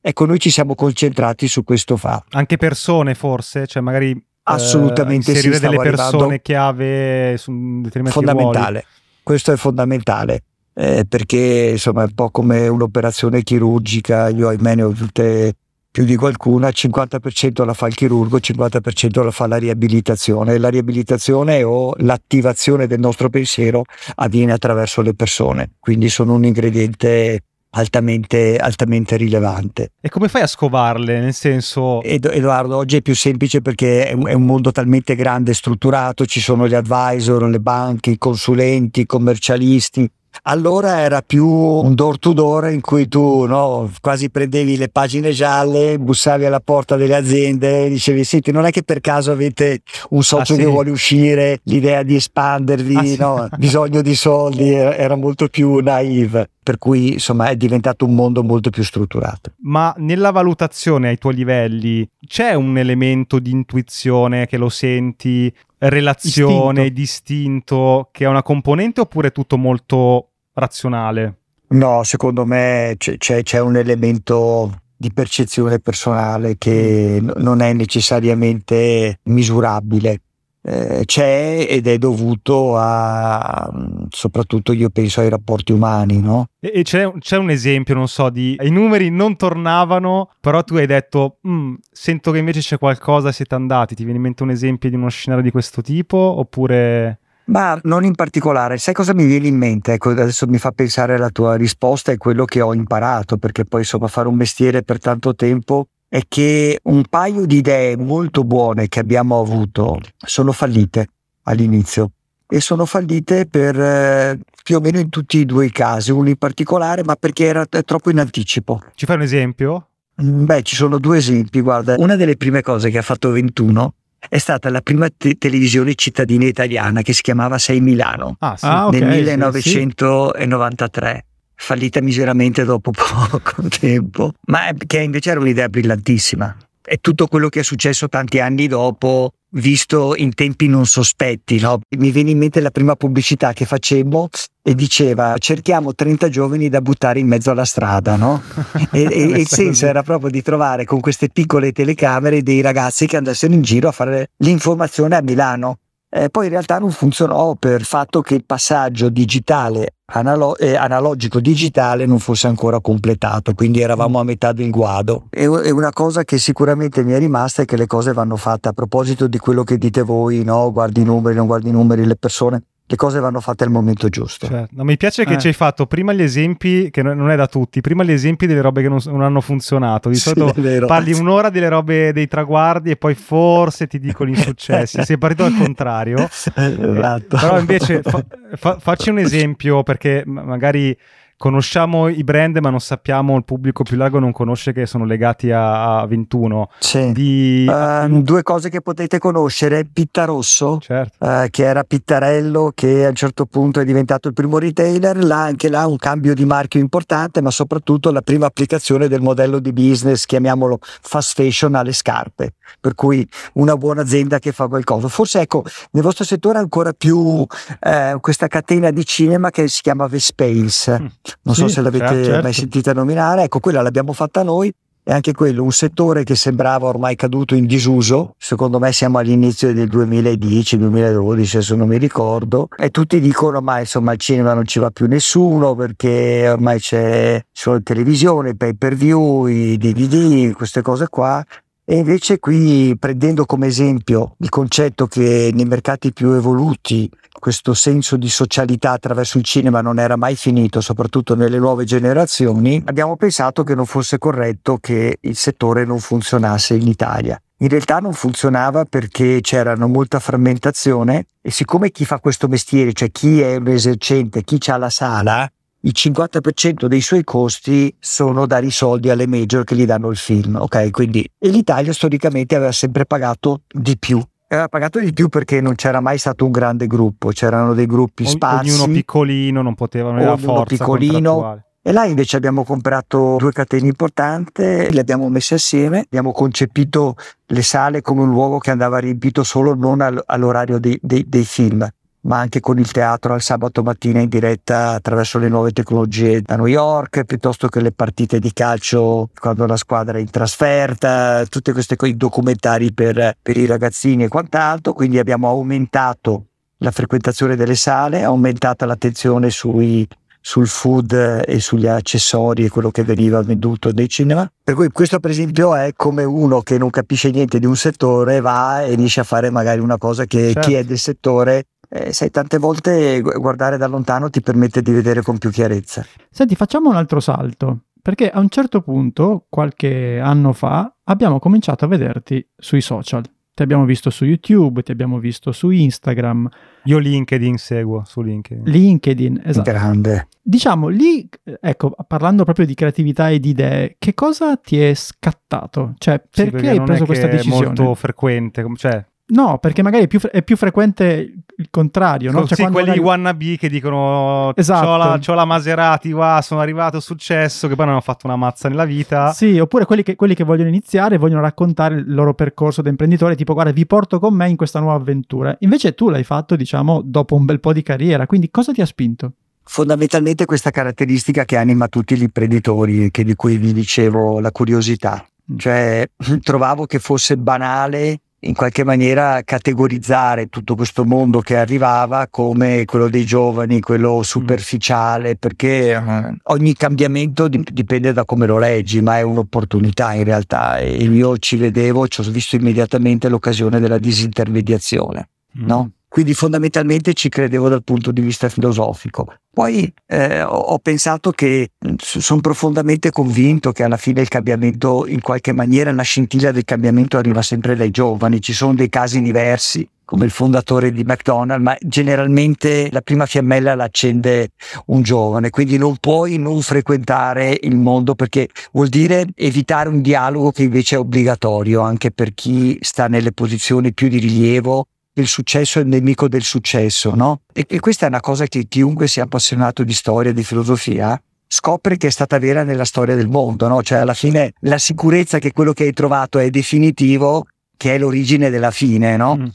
Ecco, 0.05 0.27
noi 0.27 0.41
ci 0.41 0.51
siamo 0.51 0.75
concentrati 0.75 1.47
su 1.47 1.63
questo 1.63 1.97
fatto. 1.97 2.37
Anche 2.37 2.57
persone 2.57 3.15
forse, 3.15 3.69
cioè 3.69 3.81
magari 3.81 4.11
eh, 4.11 4.25
assolutamente 4.43 5.31
eh, 5.31 5.35
inserire 5.35 5.55
sì, 5.55 5.61
delle 5.61 5.77
persone 5.77 6.43
chiave 6.43 7.37
su 7.39 7.53
determinati 7.81 8.19
fondamentale. 8.19 8.81
Ruoli. 8.81 8.85
Questo 9.23 9.53
è 9.53 9.57
fondamentale. 9.57 10.43
Eh, 10.75 11.05
perché 11.09 11.69
insomma 11.73 12.03
è 12.03 12.07
un 12.07 12.15
po' 12.15 12.31
come 12.31 12.67
un'operazione 12.67 13.43
chirurgica, 13.43 14.29
io 14.31 14.49
ahimè 14.49 14.75
ne 14.75 14.83
ho 14.83 14.89
avute 14.89 15.55
più 15.93 16.05
di 16.05 16.17
qualcuna, 16.17 16.69
il 16.69 16.75
50% 16.77 17.65
la 17.65 17.75
fa 17.75 17.87
il 17.87 17.95
chirurgo, 17.95 18.39
il 18.39 18.43
50% 18.45 19.23
la 19.23 19.31
fa 19.31 19.47
la 19.47 19.59
riabilitazione. 19.59 20.59
La 20.59 20.71
riabilitazione 20.71 21.63
o 21.63 21.93
l'attivazione 21.99 22.89
del 22.89 22.99
nostro 22.99 23.29
pensiero 23.29 23.85
avviene 24.17 24.53
attraverso 24.53 25.01
le 25.01 25.15
persone, 25.15 25.75
quindi 25.79 26.09
sono 26.09 26.33
un 26.33 26.45
ingrediente 26.45 27.43
altamente, 27.75 28.57
altamente 28.57 29.17
rilevante. 29.17 29.93
E 30.01 30.09
come 30.09 30.29
fai 30.29 30.43
a 30.43 30.47
scovarle? 30.47 31.21
Nel 31.21 31.35
senso... 31.35 32.03
Ed, 32.03 32.25
Edoardo, 32.25 32.77
oggi 32.77 32.97
è 32.97 33.03
più 33.03 33.15
semplice 33.15 33.61
perché 33.61 34.09
è 34.09 34.13
un, 34.13 34.27
è 34.27 34.33
un, 34.33 34.45
mondo 34.45 34.73
talmente 34.73 35.15
grande 35.15 35.53
e 35.53 35.55
strutturato, 35.55 36.27
ci 36.27 36.41
sono 36.41 36.69
gli 36.69 36.75
advisor, 36.75 37.45
le 37.45 37.61
banche, 37.61 38.11
i 38.11 38.19
consulenti, 38.19 39.01
i 39.01 39.07
commercialisti, 39.07 40.11
allora 40.45 41.01
era 41.01 41.23
più 41.23 41.47
un 41.47 41.95
door 41.95 42.19
to 42.19 42.33
door 42.33 42.71
in 42.71 42.81
cui 42.81 43.07
tu 43.07 43.45
no, 43.45 43.91
quasi 44.01 44.31
prendevi 44.31 44.77
le 44.77 44.89
pagine 44.89 45.31
gialle, 45.31 45.99
bussavi 45.99 46.45
alla 46.45 46.61
porta 46.61 46.97
delle 46.97 47.15
aziende 47.15 47.87
e 47.87 47.89
dicevi: 47.89 48.25
Senti, 48.25 48.51
non 48.51 48.65
è 48.65 48.71
che 48.71 48.83
per 48.83 49.01
caso 49.01 49.31
avete 49.31 49.83
un 50.11 50.23
socio 50.23 50.55
ah, 50.55 50.57
sì. 50.57 50.63
che 50.63 50.67
vuole 50.67 50.91
uscire, 50.91 51.61
l'idea 51.65 52.03
di 52.03 52.17
espandervi, 52.17 52.97
ah, 52.97 53.05
sì. 53.05 53.17
no? 53.19 53.49
bisogno 53.57 54.03
di 54.03 54.15
soldi, 54.15 54.71
era 54.71 55.15
molto 55.15 55.49
più 55.49 55.79
naive. 55.79 56.49
Per 56.63 56.79
cui 56.79 57.15
insomma 57.15 57.49
è 57.49 57.57
diventato 57.57 58.05
un 58.05 58.15
mondo 58.15 58.45
molto 58.45 58.71
più 58.71 58.85
strutturato. 58.85 59.51
Ma 59.63 59.93
nella 59.97 60.31
valutazione 60.31 61.09
ai 61.09 61.19
tuoi 61.19 61.35
livelli 61.35 62.09
c'è 62.25 62.55
un 62.55 62.79
elemento 62.79 63.41
di 63.41 63.51
intuizione 63.51 64.47
che 64.47 64.59
lo 64.59 64.69
senti 64.69 65.53
relazione, 65.79 66.83
istinto. 66.83 67.01
distinto, 67.01 68.09
che 68.13 68.25
è 68.25 68.29
una 68.29 68.45
componente 68.45 69.01
oppure 69.01 69.29
è 69.29 69.33
tutto 69.33 69.59
molto 69.59 70.32
razionale? 70.55 71.37
No, 71.69 72.03
secondo 72.03 72.45
me 72.45 72.95
c'è, 72.99 73.17
c'è, 73.17 73.43
c'è 73.43 73.61
un 73.61 73.77
elemento 73.77 74.71
di 74.97 75.13
percezione 75.13 75.81
personale 75.81 76.57
che 76.59 77.19
n- 77.21 77.33
non 77.37 77.61
è 77.61 77.73
necessariamente 77.73 79.19
misurabile 79.25 80.21
eh, 80.65 81.03
c'è 81.05 81.67
ed 81.69 81.89
è 81.89 81.99
dovuto 81.99 82.77
a 82.77 83.69
soprattutto 84.11 84.73
io 84.73 84.91
penso 84.91 85.21
ai 85.21 85.29
rapporti 85.29 85.73
umani 85.73 86.21
no? 86.21 86.47
e, 86.61 86.71
e 86.73 86.83
c'è, 86.83 87.11
c'è, 87.19 87.37
un 87.37 87.51
esempio 87.51 87.95
non 87.95 88.07
so 88.07 88.31
di 88.31 88.57
i 88.61 88.71
numeri 88.71 89.11
non 89.11 89.35
tornavano 89.35 90.31
però 90.41 90.63
tu 90.63 90.77
hai 90.77 90.87
detto 90.87 91.39
mm, 91.47 91.75
sento 91.91 92.31
che 92.31 92.39
invece 92.39 92.61
c'è 92.61 92.79
qualcosa 92.79 93.33
siete 93.33 93.57
andati 93.57 93.97
ti 93.97 94.05
viene 94.05 94.19
in 94.19 94.25
mente 94.25 94.45
un 94.45 94.51
esempio 94.51 94.89
di 94.89 94.95
uno 94.95 95.09
scenario 95.09 95.43
di 95.43 95.51
questo 95.51 95.83
tipo 95.83 96.17
oppure 96.17 97.22
ma 97.53 97.79
non 97.85 98.03
in 98.05 98.15
particolare, 98.15 98.79
sai 98.79 98.95
cosa 98.95 99.13
mi 99.13 99.27
viene 99.27 99.47
in 99.47 99.57
mente? 99.57 99.93
Ecco, 99.93 100.11
adesso 100.11 100.47
mi 100.47 100.57
fa 100.57 100.73
pensare 100.73 101.15
alla 101.15 101.29
tua 101.29 101.55
risposta 101.55 102.11
e 102.11 102.17
quello 102.17 102.47
che 102.47 102.63
ho 102.63 102.73
imparato, 102.73 103.37
perché 103.37 103.67
poi 103.67 103.81
insomma 103.81 104.09
fare 104.09 104.27
un 104.27 104.35
mestiere 104.35 104.83
per 104.83 104.99
tanto 104.99 105.35
tempo 105.35 105.89
è 106.09 106.23
che 106.27 106.81
un 106.85 107.03
paio 107.09 107.45
di 107.45 107.59
idee 107.59 107.97
molto 107.97 108.43
buone 108.45 108.89
che 108.89 109.01
abbiamo 109.01 109.39
avuto 109.39 109.99
sono 110.17 110.53
fallite 110.53 111.09
all'inizio. 111.45 112.11
e 112.49 112.61
sono 112.61 112.85
fallite 112.85 113.47
per 113.47 113.81
eh, 113.81 114.39
più 114.63 114.77
o 114.77 114.81
meno 114.81 114.99
in 114.99 115.09
tutti 115.09 115.41
e 115.41 115.45
due 115.47 115.67
i 115.67 115.71
casi, 115.71 116.11
uno 116.11 116.29
in 116.29 116.37
particolare, 116.37 117.03
ma 117.03 117.17
perché 117.17 117.47
era 117.47 117.65
t- 117.65 117.83
troppo 117.83 118.11
in 118.11 118.19
anticipo. 118.19 118.81
Ci 118.95 119.07
fai 119.07 119.17
un 119.17 119.23
esempio? 119.23 119.89
Beh, 120.15 120.63
ci 120.63 120.77
sono 120.77 120.99
due 120.99 121.19
esempi. 121.19 121.61
Guarda, 121.61 121.97
una 121.99 122.17
delle 122.17 122.37
prime 122.37 122.61
cose 122.61 122.91
che 122.91 122.99
ha 122.99 123.03
fatto 123.03 123.31
21 123.31 123.95
è 124.29 124.39
stata 124.39 124.71
la 124.71 124.81
prima 124.81 125.09
te- 125.15 125.37
televisione 125.37 125.95
cittadina 125.95 126.45
italiana 126.45 127.03
che 127.03 127.13
si 127.13 127.23
chiamava 127.23 127.59
Sei 127.59 127.81
Milano 127.81 128.37
Ah, 128.39 128.57
sì. 128.57 128.67
Ah, 128.67 128.87
ok, 128.87 128.93
nel 128.93 129.25
sì, 129.61 129.77
1993. 129.79 131.25
Fallita 131.55 132.01
miseramente 132.01 132.65
dopo 132.65 132.91
poco 132.97 133.63
tempo, 133.69 134.33
ma 134.47 134.69
è- 134.69 134.75
che 134.87 134.99
invece 135.01 135.31
era 135.31 135.41
un'idea 135.41 135.69
brillantissima. 135.69 136.57
È 136.93 136.99
tutto 137.01 137.27
quello 137.27 137.49
che 137.49 137.61
è 137.61 137.63
successo 137.63 138.07
tanti 138.07 138.39
anni 138.39 138.67
dopo, 138.67 139.31
visto 139.53 140.15
in 140.15 140.35
tempi 140.35 140.67
non 140.67 140.85
sospetti. 140.85 141.59
no? 141.59 141.81
Mi 141.97 142.11
viene 142.11 142.33
in 142.33 142.37
mente 142.37 142.61
la 142.61 142.71
prima 142.71 142.97
pubblicità 142.97 143.55
che 143.55 143.65
facemmo 143.65 144.29
e 144.63 144.75
diceva 144.75 145.35
cerchiamo 145.39 145.95
30 145.95 146.29
giovani 146.29 146.69
da 146.69 146.83
buttare 146.83 147.19
in 147.19 147.29
mezzo 147.29 147.51
alla 147.51 147.65
strada, 147.65 148.17
no? 148.17 148.43
E, 148.93 149.05
e- 149.05 149.33
e 149.33 149.41
il 149.41 149.47
senso 149.49 149.87
era 149.87 150.03
proprio 150.03 150.29
di 150.29 150.43
trovare 150.43 150.85
con 150.85 151.01
queste 151.01 151.31
piccole 151.31 151.73
telecamere 151.73 152.43
dei 152.43 152.61
ragazzi 152.61 153.07
che 153.07 153.17
andassero 153.17 153.55
in 153.55 153.63
giro 153.63 153.89
a 153.89 153.93
fare 153.93 154.33
l'informazione 154.41 155.17
a 155.17 155.23
Milano. 155.23 155.79
Eh, 156.15 156.29
poi 156.29 156.45
in 156.45 156.51
realtà 156.51 156.79
non 156.79 156.91
funzionò 156.91 157.55
per 157.55 157.81
il 157.81 157.87
fatto 157.87 158.21
che 158.21 158.35
il 158.35 158.45
passaggio 158.45 159.09
digitale 159.09 159.95
analo- 160.13 160.59
eh, 160.59 160.77
analogico 160.77 161.41
digitale 161.41 162.05
non 162.05 162.19
fosse 162.19 162.49
ancora 162.49 162.81
completato, 162.81 163.55
quindi 163.55 163.81
eravamo 163.81 164.21
a 164.21 164.23
metà 164.23 164.53
del 164.53 164.69
guado. 164.69 165.29
E, 165.31 165.45
e 165.45 165.71
una 165.71 165.91
cosa 165.91 166.23
che 166.25 166.37
sicuramente 166.37 167.03
mi 167.03 167.13
è 167.13 167.19
rimasta 167.19 167.63
è 167.63 167.65
che 167.65 167.79
le 167.79 167.87
cose 167.87 168.13
vanno 168.13 168.37
fatte 168.37 168.69
a 168.69 168.73
proposito 168.73 169.27
di 169.27 169.39
quello 169.39 169.65
che 169.65 169.79
dite 169.79 170.03
voi, 170.03 170.45
no? 170.45 170.71
Guardi 170.71 171.01
i 171.01 171.05
numeri, 171.05 171.35
non 171.35 171.47
guardi 171.47 171.71
i 171.71 171.73
numeri, 171.73 172.05
le 172.05 172.17
persone, 172.17 172.63
le 172.93 172.97
cose 172.99 173.21
vanno 173.21 173.41
fatte 173.41 173.65
al 173.65 173.71
momento 173.71 174.09
giusto. 174.11 174.47
Certo. 174.47 174.69
No, 174.77 174.85
mi 174.85 174.99
piace 174.99 175.25
che 175.25 175.35
Eh. 175.35 175.39
ci 175.39 175.47
hai 175.47 175.53
fatto 175.55 175.87
prima 175.87 176.13
gli 176.13 176.21
esempi, 176.21 176.91
che 176.91 177.03
non 177.03 177.31
è 177.31 177.37
da 177.37 177.47
tutti, 177.47 177.81
prima 177.81 178.05
gli 178.05 178.13
esempi 178.13 178.47
delle 178.47 178.61
robe 178.61 178.83
che 178.83 178.89
non, 178.91 178.99
non 179.07 179.23
hanno 179.23 179.41
funzionato. 179.41 180.11
Di 180.11 180.17
Sì, 180.17 180.29
solito 180.35 180.53
vero. 180.61 180.87
parli 180.87 181.15
un'ora 181.15 181.49
delle 181.49 181.71
robe 181.71 182.13
dei 182.13 182.29
traguardi 182.29 182.91
e 182.91 182.97
poi 182.97 183.15
forse 183.15 183.87
ti 183.87 183.99
dico 183.99 184.27
gli 184.27 184.31
insuccessi. 184.37 185.03
Sei 185.07 185.17
partito 185.17 185.45
al 185.45 185.57
contrario. 185.57 186.29
esatto. 186.55 187.37
Però 187.39 187.59
invece 187.59 188.03
fa- 188.03 188.25
fa- 188.57 188.79
facci 188.79 189.09
un 189.09 189.19
esempio 189.19 189.83
perché 189.83 190.23
ma- 190.27 190.43
magari 190.43 190.95
conosciamo 191.43 192.07
i 192.07 192.23
brand 192.23 192.57
ma 192.59 192.71
non 192.71 192.79
sappiamo, 192.79 193.37
il 193.37 193.43
pubblico 193.43 193.83
più 193.83 193.97
largo 193.97 194.21
non 194.21 194.31
conosce 194.31 194.73
che 194.73 194.87
sono 194.87 195.05
legati 195.05 195.51
a, 195.51 195.99
a 195.99 196.07
21. 196.07 196.71
Sì. 196.79 197.11
Di... 197.11 197.67
Ehm, 197.69 198.23
due 198.23 198.45
cose 198.45 198.69
che 198.69 198.81
potete 198.81 199.19
conoscere, 199.19 199.85
Pitta 199.85 200.25
Rosso, 200.25 200.79
Certo. 200.81 201.29
eh, 201.29 201.49
che 201.51 201.65
era 201.65 201.83
Pittarello, 201.83 202.71
che 202.73 203.07
a 203.07 203.09
un 203.09 203.17
certo 203.17 203.47
punto 203.47 203.81
è 203.81 203.85
diventato 203.85 204.29
il 204.29 204.35
primo 204.35 204.59
retailer, 204.59 205.17
là 205.25 205.43
anche 205.43 205.69
là 205.69 205.85
un 205.89 205.97
cambio 205.97 206.33
di 206.33 206.45
marchio 206.45 206.79
importante, 206.79 207.41
ma 207.41 207.51
soprattutto 207.51 208.13
la 208.13 208.23
prima 208.23 208.47
applicazione 208.47 209.09
del 209.09 209.21
modello 209.21 209.59
di 209.59 209.73
business, 209.73 210.27
chiamiamolo 210.27 210.79
fast 210.81 211.35
fashion 211.35 211.75
alle 211.75 211.93
scarpe, 211.93 212.53
per 212.79 212.95
cui 212.95 213.29
una 213.55 213.77
buona 213.77 214.03
azienda 214.03 214.39
che 214.39 214.53
fa 214.53 214.69
qualcosa. 214.69 215.09
Forse 215.09 215.41
ecco, 215.41 215.65
nel 215.91 216.05
vostro 216.05 216.25
settore 216.25 216.59
ancora 216.59 216.93
più 216.93 217.45
eh, 217.81 218.17
questa 218.21 218.47
catena 218.47 218.93
di 218.93 219.05
cinema 219.05 219.51
che 219.51 219.67
si 219.67 219.83
chiama 219.83 220.07
Vespace, 220.07 221.01
Mm. 221.03 221.07
Non 221.43 221.55
so 221.55 221.69
Sì, 221.69 221.75
se 221.75 221.81
l'avete 221.83 222.07
certo, 222.07 222.25
certo. 222.25 222.43
mai 222.43 222.53
sentita 222.53 222.93
nominare, 222.93 223.43
ecco 223.45 223.61
quella 223.61 223.83
l'abbiamo 223.83 224.13
fatta 224.13 224.43
noi. 224.43 224.73
E 225.05 225.13
anche 225.13 225.33
quello, 225.33 225.65
un 225.65 225.73
settore 225.73 226.23
che 226.23 226.37
sembrava 226.37 226.87
ormai 226.87 227.17
caduto 227.17 227.57
in 227.57 227.67
disuso, 227.67 228.35
secondo 228.39 228.79
me 228.79 228.93
siamo 228.93 229.19
all'inizio 229.19 229.75
del 229.75 229.89
2010-2012, 229.89 231.57
adesso 231.57 231.75
non 231.75 231.89
mi 231.89 231.99
ricordo, 231.99 232.69
e 232.77 232.91
tutti 232.91 233.19
dicono 233.19 233.61
ma 233.61 233.81
insomma 233.81 234.13
al 234.13 234.19
cinema 234.19 234.55
non 234.55 234.65
ci 234.65 234.79
va 234.79 234.91
più 234.91 235.09
nessuno 235.09 235.75
perché 235.75 236.49
ormai 236.49 236.79
c'è 236.79 237.43
solo 237.51 237.83
televisione, 237.83 238.55
pay 238.55 238.75
per 238.77 238.95
view, 238.95 239.47
i 239.47 239.77
DVD, 239.77 240.53
queste 240.53 240.83
cose 240.83 241.09
qua. 241.09 241.45
E 241.85 241.97
invece 241.97 242.39
qui 242.39 242.97
prendendo 242.99 243.45
come 243.45 243.67
esempio 243.67 244.37
il 244.39 244.49
concetto 244.49 245.07
che 245.07 245.51
nei 245.53 245.65
mercati 245.65 246.13
più 246.13 246.31
evoluti 246.33 247.11
questo 247.43 247.75
senso 247.75 248.17
di 248.17 248.29
socialità 248.29 248.93
attraverso 248.93 249.37
il 249.37 249.43
cinema 249.43 249.81
non 249.81 249.99
era 249.99 250.15
mai 250.15 250.37
finito, 250.37 250.81
soprattutto 250.81 251.35
nelle 251.35 251.59
nuove 251.59 251.85
generazioni, 251.85 252.81
abbiamo 252.87 253.17
pensato 253.17 253.65
che 253.65 253.75
non 253.75 253.85
fosse 253.85 254.19
corretto 254.19 254.79
che 254.79 255.19
il 255.21 255.35
settore 255.35 255.85
non 255.85 255.99
funzionasse 255.99 256.75
in 256.75 256.87
Italia. 256.87 257.37
In 257.59 257.69
realtà 257.69 257.99
non 257.99 258.13
funzionava 258.13 258.85
perché 258.85 259.41
c'era 259.41 259.75
molta 259.77 260.21
frammentazione 260.21 261.27
e 261.41 261.51
siccome 261.51 261.91
chi 261.91 262.05
fa 262.05 262.21
questo 262.21 262.47
mestiere, 262.47 262.93
cioè 262.93 263.11
chi 263.11 263.41
è 263.41 263.57
un 263.57 263.67
esercente, 263.67 264.45
chi 264.45 264.59
ha 264.71 264.77
la 264.77 264.91
sala, 264.91 265.51
il 265.85 265.93
50% 265.95 266.87
dei 266.87 267.01
suoi 267.01 267.25
costi 267.25 267.95
sono 267.99 268.47
dare 268.47 268.67
i 268.67 268.71
soldi 268.71 269.11
alle 269.11 269.27
major 269.27 269.65
che 269.65 269.75
gli 269.75 269.85
danno 269.85 270.11
il 270.11 270.17
film, 270.17 270.57
ok? 270.57 270.91
Quindi 270.91 271.29
e 271.39 271.49
l'Italia 271.49 271.93
storicamente 271.93 272.55
aveva 272.55 272.73
sempre 272.73 273.05
pagato 273.05 273.63
di 273.69 273.99
più. 273.99 274.23
Aveva 274.49 274.69
pagato 274.69 275.01
di 275.01 275.13
più 275.13 275.29
perché 275.29 275.61
non 275.61 275.75
c'era 275.75 276.01
mai 276.01 276.19
stato 276.19 276.45
un 276.45 276.51
grande 276.51 276.87
gruppo, 276.87 277.31
c'erano 277.31 277.75
dei 277.75 277.87
gruppi 277.87 278.27
sparsi. 278.27 278.71
ognuno 278.71 278.93
piccolino, 278.93 279.63
non 279.63 279.75
potevano 279.75 280.17
aveva 280.17 280.35
Ognuno 280.35 280.55
forza 280.57 280.77
piccolino. 280.77 281.63
E 281.85 281.91
là 281.91 282.05
invece 282.05 282.37
abbiamo 282.37 282.63
comprato 282.63 283.37
due 283.41 283.51
catene 283.51 283.89
importanti, 283.89 284.63
le 284.63 285.01
abbiamo 285.01 285.29
messe 285.29 285.55
assieme, 285.55 286.01
abbiamo 286.05 286.31
concepito 286.31 287.17
le 287.47 287.63
sale 287.63 288.03
come 288.03 288.23
un 288.23 288.29
luogo 288.31 288.59
che 288.59 288.71
andava 288.71 288.99
riempito 288.99 289.43
solo 289.43 289.75
non 289.75 290.01
al- 290.01 290.23
all'orario 290.27 290.79
dei, 290.79 290.97
dei- 291.03 291.25
dei 291.27 291.45
film, 291.45 291.85
ma 292.23 292.39
anche 292.39 292.61
con 292.61 292.79
il 292.79 292.91
teatro 292.91 293.33
al 293.35 293.41
sabato 293.41 293.83
mattina 293.83 294.21
in 294.21 294.29
diretta 294.29 294.91
attraverso 294.91 295.39
le 295.39 295.49
nuove 295.49 295.73
tecnologie 295.73 296.43
da 296.43 296.57
New 296.57 296.67
York, 296.67 297.25
piuttosto 297.25 297.69
che 297.69 297.81
le 297.81 297.93
partite 297.93 298.39
di 298.39 298.53
calcio 298.53 299.31
quando 299.39 299.67
la 299.67 299.77
squadra 299.77 300.19
è 300.19 300.21
in 300.21 300.31
trasferta, 300.31 301.45
tutte 301.49 301.73
queste 301.73 301.97
cose, 301.97 302.13
i 302.13 302.17
documentari 302.17 302.93
per, 302.93 303.37
per 303.41 303.57
i 303.57 303.67
ragazzini 303.67 304.25
e 304.25 304.29
quant'altro. 304.29 304.93
Quindi 304.93 305.19
abbiamo 305.19 305.49
aumentato 305.49 306.47
la 306.79 306.91
frequentazione 306.91 307.57
delle 307.57 307.75
sale, 307.77 308.23
aumentata 308.23 308.87
l'attenzione 308.87 309.51
sui 309.51 310.07
sul 310.45 310.67
food 310.67 311.45
e 311.47 311.61
sugli 311.61 311.87
accessori 311.87 312.65
e 312.65 312.69
quello 312.69 312.91
che 312.91 313.05
veniva 313.05 313.41
venduto 313.43 313.93
nei 313.93 314.09
cinema. 314.09 314.51
Per 314.63 314.75
cui 314.75 314.89
questo 314.91 315.21
per 315.21 315.31
esempio 315.31 315.75
è 315.77 315.93
come 315.95 316.25
uno 316.25 316.63
che 316.63 316.79
non 316.79 316.91
capisce 316.91 317.31
niente 317.31 317.61
di 317.61 317.67
un 317.67 317.77
settore 317.77 318.41
va 318.41 318.83
e 318.83 318.97
riesce 318.97 319.21
a 319.21 319.25
fare 319.25 319.51
magari 319.51 319.79
una 319.81 319.99
cosa 319.99 320.25
che 320.25 320.53
Certo. 320.53 320.69
chi 320.69 320.75
è 320.75 320.83
del 320.83 320.99
settore, 320.99 321.67
eh, 321.95 322.13
sai, 322.13 322.31
tante 322.31 322.57
volte 322.57 323.21
gu- 323.21 323.39
guardare 323.39 323.77
da 323.77 323.87
lontano 323.87 324.31
ti 324.31 324.41
permette 324.41 324.81
di 324.81 324.93
vedere 324.93 325.21
con 325.21 325.37
più 325.37 325.51
chiarezza. 325.51 326.05
Senti, 326.31 326.55
facciamo 326.55 326.89
un 326.89 326.97
altro 326.97 327.21
salto, 327.21 327.83
perché 328.01 328.31
a 328.31 328.41
un 328.41 328.49
certo 328.49 328.81
punto, 328.81 329.45
qualche 329.51 330.19
anno 330.19 330.55
fa, 330.55 330.91
abbiamo 331.05 331.39
cominciato 331.39 331.85
a 331.85 331.89
vederti 331.89 332.47
sui 332.57 332.81
social. 332.81 333.23
Ti 333.55 333.63
abbiamo 333.63 333.85
visto 333.85 334.09
su 334.09 334.25
YouTube, 334.25 334.83
ti 334.83 334.93
abbiamo 334.93 335.19
visto 335.19 335.53
su 335.53 335.69
Instagram, 335.69 336.49
Io 336.85 336.97
LinkedIn 336.97 337.59
seguo 337.59 338.03
su 338.07 338.23
LinkedIn. 338.23 338.65
LinkedIn, 338.65 339.43
esatto. 339.45 339.71
Grande. 339.71 340.29
Diciamo 340.41 340.89
lì, 340.89 341.29
ecco, 341.61 341.95
parlando 342.09 342.45
proprio 342.45 342.65
di 342.65 342.73
creatività 342.73 343.29
e 343.29 343.39
di 343.39 343.51
idee, 343.51 343.97
che 343.99 344.15
cosa 344.15 344.57
ti 344.57 344.81
è 344.81 344.95
scattato? 344.95 345.93
Cioè, 345.99 346.23
Sì, 346.31 346.51
perché 346.51 346.71
hai 346.71 346.77
non 346.79 346.87
preso 346.87 347.03
è 347.03 347.07
questa 347.07 347.29
che 347.29 347.37
decisione? 347.37 347.65
È 347.65 347.67
molto 347.67 347.95
frequente, 347.95 348.65
cioè, 348.77 349.05
No, 349.33 349.59
perché 349.59 349.83
magari 349.83 350.05
è 350.05 350.07
più, 350.09 350.21
fre- 350.21 350.31
è 350.31 350.43
più 350.43 350.57
frequente 350.57 351.35
il 351.57 351.69
contrario, 351.71 352.31
no? 352.33 352.47
Cioè, 352.47 352.57
sì, 352.57 352.63
quelli 352.65 352.89
magari- 352.89 352.99
wannabe 352.99 353.57
che 353.57 353.69
dicono 353.71 354.55
Esatto. 354.55 354.87
c'ho, 354.87 354.97
la, 354.97 355.19
c'ho 355.19 355.35
la 355.35 355.45
Maserati, 355.47 356.13
qua 356.13 356.41
sono 356.43 356.61
arrivato, 356.61 356.99
è 356.99 357.01
successo, 357.01 357.67
che 357.67 357.75
poi 357.75 357.87
non 357.87 357.95
hanno 357.95 358.03
fatto 358.03 358.27
una 358.27 358.37
mazza 358.37 358.69
nella 358.69 358.85
vita. 358.85 359.33
Sì, 359.33 359.59
oppure 359.59 359.87
quelli 359.87 360.03
che, 360.03 360.17
quelli 360.17 360.35
che 360.35 360.45
vogliono 360.45 360.69
iniziare 360.69 361.17
vogliono 361.17 361.41
raccontare 361.41 361.95
il 361.95 362.15
loro 362.15 362.35
percorso 362.35 362.83
da 362.83 362.91
imprenditore, 362.91 363.35
tipo 363.35 363.55
guarda 363.55 363.73
vi 363.73 363.87
porto 363.87 364.19
con 364.19 364.35
me 364.35 364.49
in 364.51 364.57
questa 364.57 364.81
nuova 364.81 364.97
avventura. 364.97 365.57
Invece 365.61 365.95
tu 365.95 366.11
l'hai 366.11 366.25
fatto, 366.25 366.55
diciamo, 366.55 367.01
dopo 367.03 367.35
un 367.35 367.47
bel 367.47 367.61
po' 367.61 367.73
di 367.73 367.83
carriera, 367.83 368.27
quindi 368.27 368.51
cosa 368.51 368.73
ti 368.73 368.83
ha 368.83 368.87
spinto? 368.87 369.33
Fondamentalmente 369.65 370.45
questa 370.45 370.71
caratteristica 370.71 371.45
che 371.47 371.57
anima 371.57 371.89
tutti 371.89 372.17
gli 372.17 372.23
imprenditori, 372.23 373.11
che 373.11 373.25
di 373.25 373.35
cui 373.35 373.57
vi 373.57 373.73
dicevo 373.73 374.41
la 374.41 374.51
curiosità. 374.51 375.25
Mm. 375.51 375.57
Cioè 375.57 376.11
trovavo 376.43 376.85
che 376.85 376.99
fosse 376.99 377.39
banale 377.39 378.21
in 378.45 378.55
qualche 378.55 378.85
maniera 378.85 379.43
categorizzare 379.45 380.49
tutto 380.49 380.75
questo 380.75 381.05
mondo 381.05 381.41
che 381.41 381.57
arrivava 381.57 382.27
come 382.29 382.85
quello 382.85 383.09
dei 383.09 383.25
giovani, 383.25 383.81
quello 383.81 384.23
superficiale, 384.23 385.37
perché 385.37 385.93
eh, 385.93 386.37
ogni 386.45 386.75
cambiamento 386.75 387.47
dip- 387.49 387.71
dipende 387.71 388.13
da 388.13 388.25
come 388.25 388.47
lo 388.47 388.59
leggi, 388.59 389.01
ma 389.01 389.19
è 389.19 389.23
un'opportunità 389.23 390.13
in 390.15 390.25
realtà 390.25 390.79
e 390.79 391.05
io 391.05 391.39
ci 391.39 391.57
vedevo, 391.57 392.09
ci 392.09 392.21
ho 392.21 392.25
visto 392.25 392.57
immediatamente 392.57 393.29
l'occasione 393.29 393.79
della 393.79 393.99
disintermediazione. 393.99 395.29
Mm. 395.59 395.67
no? 395.67 395.91
Quindi 396.13 396.35
fondamentalmente 396.35 397.15
ci 397.15 397.31
credevo 397.31 397.71
dal 397.71 397.83
punto 397.83 398.13
di 398.13 398.21
vista 398.21 398.51
filosofico. 398.51 399.33
Poi 399.51 399.91
eh, 400.07 400.43
ho 400.43 400.79
pensato 400.79 401.31
che 401.31 401.71
sono 401.97 402.43
profondamente 402.43 403.11
convinto 403.11 403.73
che 403.73 403.83
alla 403.83 403.97
fine 403.97 404.21
il 404.21 404.29
cambiamento, 404.29 405.07
in 405.07 405.23
qualche 405.23 405.53
maniera, 405.53 405.91
la 405.91 406.03
scintilla 406.03 406.53
del 406.53 406.67
cambiamento 406.67 407.17
arriva 407.17 407.41
sempre 407.41 407.77
dai 407.77 407.91
giovani. 407.91 408.43
Ci 408.43 408.53
sono 408.53 408.75
dei 408.75 408.91
casi 408.91 409.23
diversi, 409.23 409.89
come 410.05 410.27
il 410.27 410.31
fondatore 410.31 410.93
di 410.93 411.03
McDonald's, 411.03 411.65
ma 411.65 411.75
generalmente 411.81 412.91
la 412.91 413.01
prima 413.01 413.25
fiammella 413.25 413.75
la 413.75 413.85
accende 413.85 414.51
un 414.89 415.01
giovane, 415.01 415.49
quindi 415.49 415.79
non 415.79 415.97
puoi 415.99 416.37
non 416.37 416.61
frequentare 416.61 417.59
il 417.59 417.77
mondo 417.77 418.15
perché 418.15 418.51
vuol 418.73 418.89
dire 418.89 419.29
evitare 419.35 419.89
un 419.89 420.03
dialogo 420.03 420.51
che 420.51 420.65
invece 420.65 420.97
è 420.97 420.99
obbligatorio 420.99 421.81
anche 421.81 422.11
per 422.11 422.35
chi 422.35 422.77
sta 422.83 423.09
nelle 423.09 423.33
posizioni 423.33 423.95
più 423.95 424.09
di 424.09 424.19
rilievo 424.19 424.89
il 425.15 425.27
successo 425.27 425.79
è 425.79 425.83
il 425.83 425.89
nemico 425.89 426.29
del 426.29 426.43
successo, 426.43 427.15
no? 427.15 427.43
E, 427.53 427.67
e 427.69 427.81
questa 427.81 428.07
è 428.07 428.09
una 428.09 428.21
cosa 428.21 428.47
che 428.47 428.67
chiunque 428.67 429.09
sia 429.09 429.25
appassionato 429.25 429.85
di 429.85 429.93
storia, 429.93 430.33
di 430.33 430.43
filosofia, 430.43 431.21
scopre 431.47 431.99
che 431.99 432.07
è 432.07 432.11
stata 432.11 432.39
vera 432.39 432.63
nella 432.63 432.87
storia 432.87 433.15
del 433.15 433.29
mondo, 433.29 433.69
no? 433.69 433.83
Cioè 433.83 433.99
alla 433.99 434.15
fine 434.15 434.53
la 434.61 434.79
sicurezza 434.79 435.39
che 435.39 435.53
quello 435.53 435.73
che 435.73 435.85
hai 435.85 435.93
trovato 435.93 436.39
è 436.39 436.49
definitivo, 436.49 437.47
che 437.77 437.95
è 437.95 437.99
l'origine 437.99 438.49
della 438.49 438.71
fine, 438.71 439.17
no? 439.17 439.37
Mm. 439.37 439.47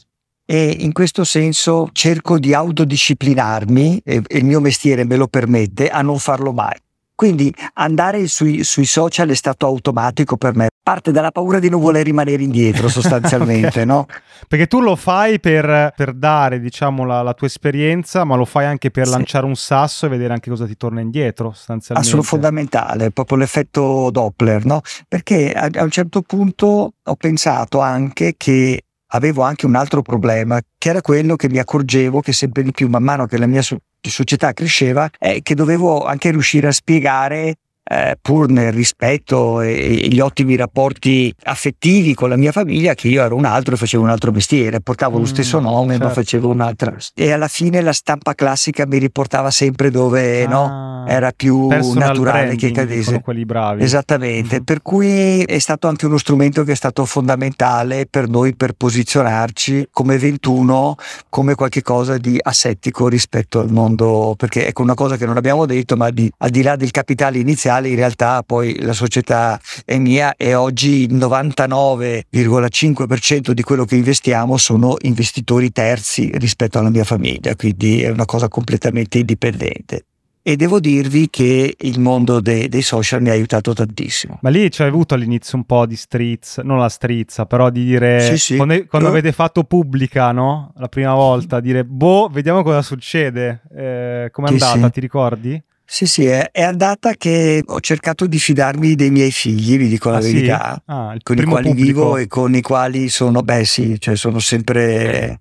E 0.46 0.78
in 0.80 0.94
questo 0.94 1.24
senso 1.24 1.90
cerco 1.92 2.38
di 2.38 2.54
autodisciplinarmi, 2.54 4.02
e, 4.04 4.22
e 4.26 4.38
il 4.38 4.46
mio 4.46 4.60
mestiere 4.60 5.06
me 5.06 5.16
lo 5.16 5.28
permette, 5.28 5.90
a 5.90 6.02
non 6.02 6.20
farlo 6.20 6.54
mai. 6.54 6.78
Quindi 7.16 7.52
andare 7.74 8.28
sui, 8.28 8.64
sui, 8.64 8.86
social 8.86 9.30
è 9.30 9.34
stato 9.34 9.66
automatico 9.66 10.38
per 10.38 10.56
me. 10.56 10.68
Parte 10.88 11.12
dalla 11.12 11.32
paura 11.32 11.60
di 11.60 11.67
non 11.67 11.82
voler 11.82 12.06
rimanere 12.06 12.41
indietro 12.41 12.88
sostanzialmente, 12.88 13.67
okay. 13.67 13.86
no? 13.86 14.06
Perché 14.48 14.67
tu 14.67 14.79
lo 14.79 14.96
fai 14.96 15.38
per, 15.38 15.91
per 15.94 16.13
dare, 16.13 16.62
diciamo, 16.62 17.03
la, 17.03 17.22
la, 17.22 17.34
tua 17.34 17.48
esperienza, 17.48 18.24
ma 18.24 18.38
lo 18.38 18.46
fai 18.46 18.63
anche 18.63 18.89
per 18.89 19.06
sì. 19.06 19.12
lanciare 19.12 19.46
un 19.46 19.58
sasso 19.58 20.06
e 20.06 20.10
vedere 20.10 20.32
anche 20.32 20.50
cosa 20.50 20.65
ti 20.65 20.77
torna 20.77 21.01
indietro, 21.01 21.51
sostanzialmente. 21.51 22.10
Assolutamente 22.10 22.70
fondamentale, 22.70 23.12
proprio 23.12 23.38
l'effetto 23.38 24.10
Doppler, 24.12 24.63
no? 24.63 24.79
Perché 25.10 25.51
a, 25.51 25.67
a 25.74 25.84
un 25.84 25.91
certo 25.91 26.22
punto 26.22 26.94
ho 27.03 27.15
pensato 27.17 27.82
anche 27.82 28.36
che 28.38 28.84
avevo 29.08 29.41
anche 29.41 29.65
un 29.65 29.75
altro 29.75 30.01
problema, 30.01 30.58
che 30.77 30.88
era 30.88 31.01
quello 31.01 31.36
che 31.36 31.50
mi 31.50 31.60
accorgevo 31.60 32.22
che 32.22 32.32
sempre 32.32 32.63
di 32.63 32.72
più, 32.72 32.88
man 32.88 33.03
mano 33.03 33.25
che 33.25 33.38
la 33.38 33.46
mia 33.48 33.62
società 34.01 34.53
cresceva, 34.53 35.10
è 35.20 35.41
che 35.41 35.53
dovevo 35.53 36.06
anche 36.06 36.32
riuscire 36.32 36.67
a 36.67 36.72
spiegare 36.72 37.56
eh, 37.89 38.17
pur 38.22 38.50
nel 38.50 38.72
rispetto 38.72 39.62
e, 39.62 40.03
e, 40.03 40.08
gli 40.08 40.20
ottimi 40.20 40.56
rapporti 40.56 41.34
affettivi 41.44 42.13
con 42.13 42.29
la 42.29 42.36
mia 42.36 42.51
famiglia, 42.51 42.94
che 42.94 43.08
io 43.08 43.24
ero 43.24 43.36
un 43.36 43.46
altro 43.46 43.75
e 43.75 43.77
facevo 43.77 44.03
un 44.03 44.10
altro 44.10 44.32
mestiere, 44.32 44.82
portavo 44.82 45.17
mm, 45.17 45.20
lo 45.22 45.25
stesso 45.25 45.60
nome 45.60 45.94
certo. 45.94 46.08
ma 46.08 46.13
facevo 46.13 46.50
un'altra. 46.50 46.96
E 47.13 47.32
alla 47.32 47.48
fine 47.48 47.82
la 47.82 47.94
stampa 47.94 48.34
classica 48.34 48.86
mi 48.86 48.98
riportava 48.98 49.51
sempre 49.51 49.89
dove 49.89 50.44
ah, 50.44 50.50
no, 50.50 51.06
era 51.08 51.32
più 51.36 51.67
naturale 51.67 52.56
che 52.56 52.72
cadesse. 52.72 53.22
quelli 53.22 53.46
bravi. 53.46 53.84
Esattamente, 53.84 54.60
mm. 54.60 54.63
per 54.63 54.82
cui 54.82 55.44
è 55.44 55.60
stato 55.60 55.88
anche 55.88 56.06
uno 56.06 56.17
strumento 56.17 56.63
che 56.63 56.74
è 56.74 56.75
stato 56.75 57.06
fondamentale 57.06 58.06
per 58.10 58.27
noi 58.27 58.56
per 58.56 58.74
posizionarci 58.74 59.89
come 59.91 60.17
21, 60.17 60.96
come 61.29 61.56
qualcosa 61.56 62.17
di 62.17 62.38
assettico 62.41 63.08
rispetto 63.08 63.60
al 63.60 63.72
mondo, 63.72 64.34
perché 64.38 64.67
ecco 64.67 64.82
una 64.82 64.94
cosa 64.94 65.17
che 65.17 65.25
non 65.25 65.38
abbiamo 65.38 65.65
detto, 65.65 65.96
ma 65.96 66.10
di, 66.10 66.32
al 66.39 66.50
di 66.50 66.62
là 66.62 66.75
del 66.75 66.91
capitale 66.91 67.38
iniziale, 67.38 67.76
in 67.86 67.96
realtà 67.96 68.43
poi 68.43 68.81
la 68.81 68.93
società 68.93 69.60
è 69.86 69.98
mia 69.98 70.36
e 70.36 70.55
oggi 70.55 71.03
il 71.03 71.15
99,5% 71.15 73.51
di 73.51 73.62
quello 73.62 73.86
che 73.86 73.96
investiamo 73.96 74.57
sono 74.57 74.96
investitori 75.01 75.72
terzi 75.72 76.31
rispetto 76.36 76.79
alla 76.79 76.89
mia 76.89 77.03
famiglia, 77.03 77.55
quindi 77.55 78.01
è 78.01 78.10
una 78.10 78.25
cosa 78.25 78.48
completamente 78.48 79.19
indipendente 79.19 80.05
e 80.48 80.55
devo 80.55 80.79
dirvi 80.79 81.29
che 81.29 81.75
il 81.77 82.00
mondo 82.00 82.39
de- 82.39 82.69
dei 82.69 82.81
social 82.81 83.22
mi 83.22 83.27
ha 83.27 83.34
aiutato 83.34 83.74
tantissimo. 83.74 84.39
Ma 84.41 84.50
lì 84.50 84.72
ci 84.72 84.81
hai 84.81 84.88
avuto 84.88 85.13
all'inizio 85.13 85.57
un 85.57 85.65
po' 85.65 85.86
di 85.86 85.98
strizza, 85.98 86.63
non 86.63 86.79
la 86.79 86.88
strizza, 86.88 87.46
però 87.46 87.69
di 87.69 87.84
dire, 87.84 88.22
sì, 88.22 88.38
sì. 88.38 88.55
quando, 88.55 88.86
quando 88.86 89.10
uh. 89.10 89.12
avete 89.12 89.34
fatto 89.34 89.65
pubblica, 89.65 90.31
no? 90.31 90.72
La 90.77 90.88
prima 90.88 91.13
volta, 91.13 91.60
dire, 91.60 91.84
boh, 91.84 92.29
vediamo 92.31 92.63
cosa 92.63 92.81
succede. 92.81 93.63
Eh, 93.75 94.29
Come 94.31 94.48
è 94.48 94.51
andata, 94.51 94.86
sì. 94.86 94.91
ti 94.91 95.00
ricordi? 95.01 95.62
Sì, 95.89 96.06
sì, 96.06 96.25
è, 96.25 96.51
è, 96.51 96.63
andata 96.63 97.13
che 97.13 97.63
ho 97.65 97.79
cercato 97.79 98.27
di 98.27 98.39
fidarmi 98.39 98.94
dei 98.96 99.10
miei 99.10 99.32
figli, 99.32 99.77
vi 99.77 99.88
dico 99.88 100.10
la 100.10 100.17
ah, 100.17 100.22
verità, 100.22 100.74
sì? 100.75 100.82
ah, 100.88 101.15
con 101.23 101.38
i 101.38 101.43
quali 101.45 101.69
pubblico. 101.69 101.86
vivo 101.86 102.17
e 102.17 102.28
con 102.28 102.54
i 102.56 102.62
quali 102.62 103.08
sono, 103.08 103.41
beh 103.41 103.63
sì, 103.63 103.95
cioè 103.97 104.17
sono 104.17 104.39
sempre... 104.39 105.39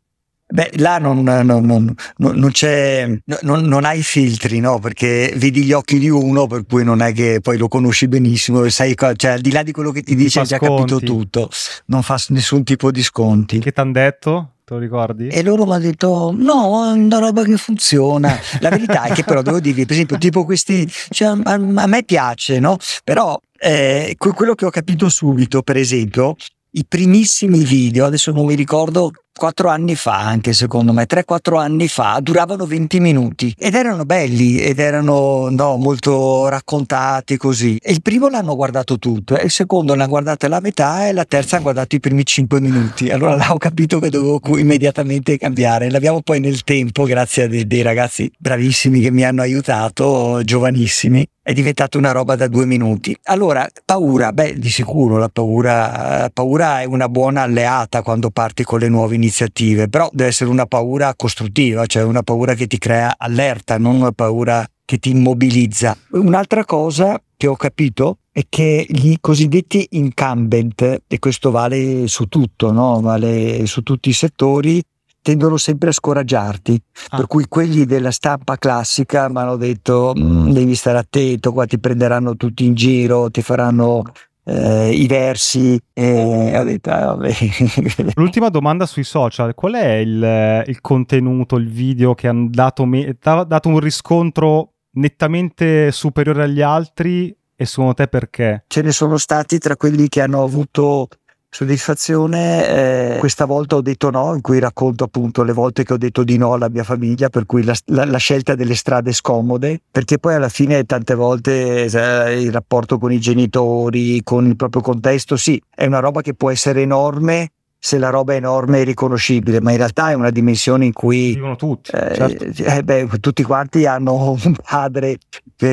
Beh, 0.48 0.70
là 0.76 0.98
non, 0.98 1.24
non, 1.24 1.44
non, 1.46 1.94
non 2.16 2.50
c'è, 2.52 3.10
non, 3.40 3.84
hai 3.84 4.00
filtri, 4.04 4.60
no? 4.60 4.78
Perché 4.78 5.32
vedi 5.34 5.64
gli 5.64 5.72
occhi 5.72 5.98
di 5.98 6.08
uno, 6.08 6.46
per 6.46 6.64
cui 6.64 6.84
non 6.84 7.02
è 7.02 7.12
che 7.12 7.40
poi 7.42 7.58
lo 7.58 7.66
conosci 7.66 8.06
benissimo 8.06 8.62
e 8.62 8.70
sai, 8.70 8.94
cioè 9.16 9.32
al 9.32 9.40
di 9.40 9.50
là 9.50 9.64
di 9.64 9.72
quello 9.72 9.90
che 9.90 10.02
ti 10.02 10.14
dice 10.14 10.38
hai 10.38 10.46
già 10.46 10.58
sconti. 10.58 10.94
capito 10.94 11.00
tutto, 11.00 11.50
non 11.86 12.04
fa 12.04 12.22
nessun 12.28 12.62
tipo 12.62 12.92
di 12.92 13.02
sconti. 13.02 13.58
Che 13.58 13.72
ti 13.72 13.80
hanno 13.80 13.90
detto? 13.90 14.55
Te 14.66 14.74
lo 14.74 14.80
ricordi? 14.80 15.28
E 15.28 15.44
loro 15.44 15.64
mi 15.64 15.74
hanno 15.74 15.84
detto: 15.84 16.34
No, 16.36 16.84
è 16.88 16.90
una 16.90 17.18
roba 17.20 17.44
che 17.44 17.56
funziona. 17.56 18.36
La 18.58 18.68
verità 18.68 19.04
è 19.04 19.12
che, 19.12 19.22
però, 19.22 19.40
devo 19.40 19.60
dirvi, 19.60 19.84
per 19.84 19.94
esempio, 19.94 20.18
tipo 20.18 20.44
questi, 20.44 20.90
cioè, 21.10 21.38
a, 21.44 21.52
a, 21.52 21.86
me 21.86 22.02
piace, 22.02 22.58
no? 22.58 22.76
Però 23.04 23.38
eh, 23.60 24.16
quello 24.18 24.56
che 24.56 24.64
ho 24.64 24.70
capito 24.70 25.08
subito, 25.08 25.62
per 25.62 25.76
esempio, 25.76 26.34
i 26.72 26.84
primissimi 26.84 27.62
video, 27.62 28.06
adesso 28.06 28.32
non 28.32 28.44
mi 28.44 28.56
ricordo 28.56 29.12
quattro 29.36 29.68
anni 29.68 29.94
fa, 29.94 30.18
anche 30.18 30.52
secondo 30.52 30.92
me, 30.92 31.06
3-4 31.06 31.58
anni 31.58 31.88
fa, 31.88 32.18
duravano 32.20 32.66
20 32.66 33.00
minuti 33.00 33.54
ed 33.56 33.74
erano 33.74 34.04
belli 34.04 34.58
ed 34.58 34.78
erano 34.78 35.48
no, 35.50 35.76
molto 35.76 36.48
raccontati 36.48 37.36
così. 37.36 37.78
E 37.82 37.92
il 37.92 38.02
primo 38.02 38.28
l'hanno 38.28 38.56
guardato 38.56 38.98
tutto, 38.98 39.36
il 39.36 39.50
secondo 39.50 39.94
l'hanno 39.94 40.08
guardato 40.08 40.48
la 40.48 40.60
metà 40.60 41.08
e 41.08 41.12
la 41.12 41.24
terza 41.24 41.56
hanno 41.56 41.64
guardato 41.64 41.94
i 41.94 42.00
primi 42.00 42.24
5 42.24 42.60
minuti. 42.60 43.10
Allora 43.10 43.36
là 43.36 43.52
ho 43.52 43.58
capito 43.58 43.98
che 43.98 44.10
dovevo 44.10 44.40
immediatamente 44.58 45.38
cambiare. 45.38 45.90
L'abbiamo 45.90 46.22
poi 46.22 46.40
nel 46.40 46.64
tempo, 46.64 47.04
grazie 47.04 47.44
a 47.44 47.48
dei 47.48 47.82
ragazzi 47.82 48.30
bravissimi 48.38 49.00
che 49.00 49.10
mi 49.10 49.24
hanno 49.24 49.42
aiutato, 49.42 50.40
giovanissimi, 50.42 51.26
è 51.42 51.52
diventata 51.52 51.96
una 51.96 52.10
roba 52.10 52.34
da 52.34 52.48
due 52.48 52.66
minuti. 52.66 53.16
Allora, 53.24 53.68
paura, 53.84 54.32
beh, 54.32 54.58
di 54.58 54.68
sicuro 54.68 55.16
la 55.16 55.28
paura, 55.28 56.18
la 56.20 56.30
paura 56.32 56.80
è 56.80 56.84
una 56.86 57.08
buona 57.08 57.42
alleata 57.42 58.02
quando 58.02 58.30
parti 58.30 58.64
con 58.64 58.80
le 58.80 58.88
nuove 58.88 59.14
iniziative 59.14 59.24
iniziative, 59.26 59.88
però 59.88 60.08
deve 60.12 60.30
essere 60.30 60.50
una 60.50 60.66
paura 60.66 61.14
costruttiva, 61.14 61.86
cioè 61.86 62.02
una 62.02 62.22
paura 62.22 62.54
che 62.54 62.66
ti 62.66 62.78
crea 62.78 63.14
allerta, 63.18 63.78
non 63.78 63.96
una 63.96 64.12
paura 64.12 64.66
che 64.84 64.98
ti 64.98 65.10
immobilizza. 65.10 65.96
Un'altra 66.12 66.64
cosa 66.64 67.20
che 67.36 67.46
ho 67.48 67.56
capito 67.56 68.18
è 68.30 68.44
che 68.48 68.86
gli 68.88 69.16
cosiddetti 69.20 69.86
incumbent, 69.90 71.02
e 71.06 71.18
questo 71.18 71.50
vale 71.50 72.06
su 72.06 72.26
tutto, 72.26 72.70
no? 72.70 73.00
vale 73.00 73.66
su 73.66 73.82
tutti 73.82 74.08
i 74.10 74.12
settori, 74.12 74.82
tendono 75.20 75.56
sempre 75.56 75.88
a 75.88 75.92
scoraggiarti. 75.92 76.80
Ah. 77.08 77.16
Per 77.16 77.26
cui 77.26 77.46
quelli 77.48 77.84
della 77.84 78.12
stampa 78.12 78.56
classica 78.56 79.28
mi 79.28 79.38
hanno 79.38 79.56
detto 79.56 80.14
mm, 80.16 80.50
devi 80.50 80.76
stare 80.76 80.98
attento, 80.98 81.52
qua 81.52 81.66
ti 81.66 81.80
prenderanno 81.80 82.36
tutti 82.36 82.64
in 82.64 82.74
giro, 82.74 83.28
ti 83.30 83.42
faranno 83.42 84.04
eh, 84.48 84.92
i 84.92 85.06
versi 85.08 85.78
e 85.92 86.56
ho 86.56 86.62
detto 86.62 86.90
ah, 86.90 87.14
vabbè. 87.14 87.32
L'ultima 88.14 88.48
domanda 88.48 88.86
sui 88.86 89.02
social, 89.02 89.54
qual 89.54 89.74
è 89.74 89.94
il, 89.94 90.62
il 90.66 90.80
contenuto, 90.80 91.56
il 91.56 91.68
video 91.68 92.14
che 92.14 92.28
ha 92.28 92.34
dato, 92.34 92.84
me- 92.84 93.16
dato 93.20 93.68
un 93.68 93.80
riscontro 93.80 94.74
nettamente 94.92 95.90
superiore 95.90 96.44
agli 96.44 96.62
altri 96.62 97.36
e 97.56 97.64
secondo 97.64 97.94
te 97.94 98.06
perché? 98.06 98.64
Ce 98.68 98.82
ne 98.82 98.92
sono 98.92 99.16
stati 99.16 99.58
tra 99.58 99.76
quelli 99.76 100.08
che 100.08 100.20
hanno 100.20 100.42
avuto 100.42 101.08
soddisfazione 101.48 103.14
eh, 103.14 103.18
questa 103.18 103.44
volta 103.44 103.76
ho 103.76 103.80
detto 103.80 104.10
no 104.10 104.34
in 104.34 104.40
cui 104.40 104.58
racconto 104.58 105.04
appunto 105.04 105.42
le 105.42 105.52
volte 105.52 105.84
che 105.84 105.92
ho 105.92 105.96
detto 105.96 106.22
di 106.22 106.36
no 106.36 106.52
alla 106.52 106.68
mia 106.68 106.84
famiglia 106.84 107.28
per 107.28 107.46
cui 107.46 107.64
la, 107.64 107.74
la, 107.86 108.04
la 108.04 108.18
scelta 108.18 108.54
delle 108.54 108.74
strade 108.74 109.12
scomode 109.12 109.80
perché 109.90 110.18
poi 110.18 110.34
alla 110.34 110.48
fine 110.48 110.84
tante 110.84 111.14
volte 111.14 111.84
eh, 111.84 112.40
il 112.40 112.52
rapporto 112.52 112.98
con 112.98 113.12
i 113.12 113.18
genitori 113.18 114.22
con 114.22 114.46
il 114.46 114.56
proprio 114.56 114.82
contesto 114.82 115.36
sì 115.36 115.60
è 115.74 115.86
una 115.86 116.00
roba 116.00 116.20
che 116.20 116.34
può 116.34 116.50
essere 116.50 116.82
enorme 116.82 117.52
se 117.86 117.98
la 117.98 118.10
roba 118.10 118.32
è 118.32 118.36
enorme 118.38 118.80
e 118.80 118.82
riconoscibile, 118.82 119.60
ma 119.60 119.70
in 119.70 119.76
realtà 119.76 120.10
è 120.10 120.14
una 120.14 120.30
dimensione 120.30 120.86
in 120.86 120.92
cui 120.92 121.34
vivono 121.34 121.54
tutti. 121.54 121.92
Eh, 121.92 122.14
certo. 122.16 122.64
eh, 122.64 122.82
beh, 122.82 123.06
tutti 123.20 123.44
quanti 123.44 123.86
hanno 123.86 124.32
un 124.44 124.56
padre 124.60 125.18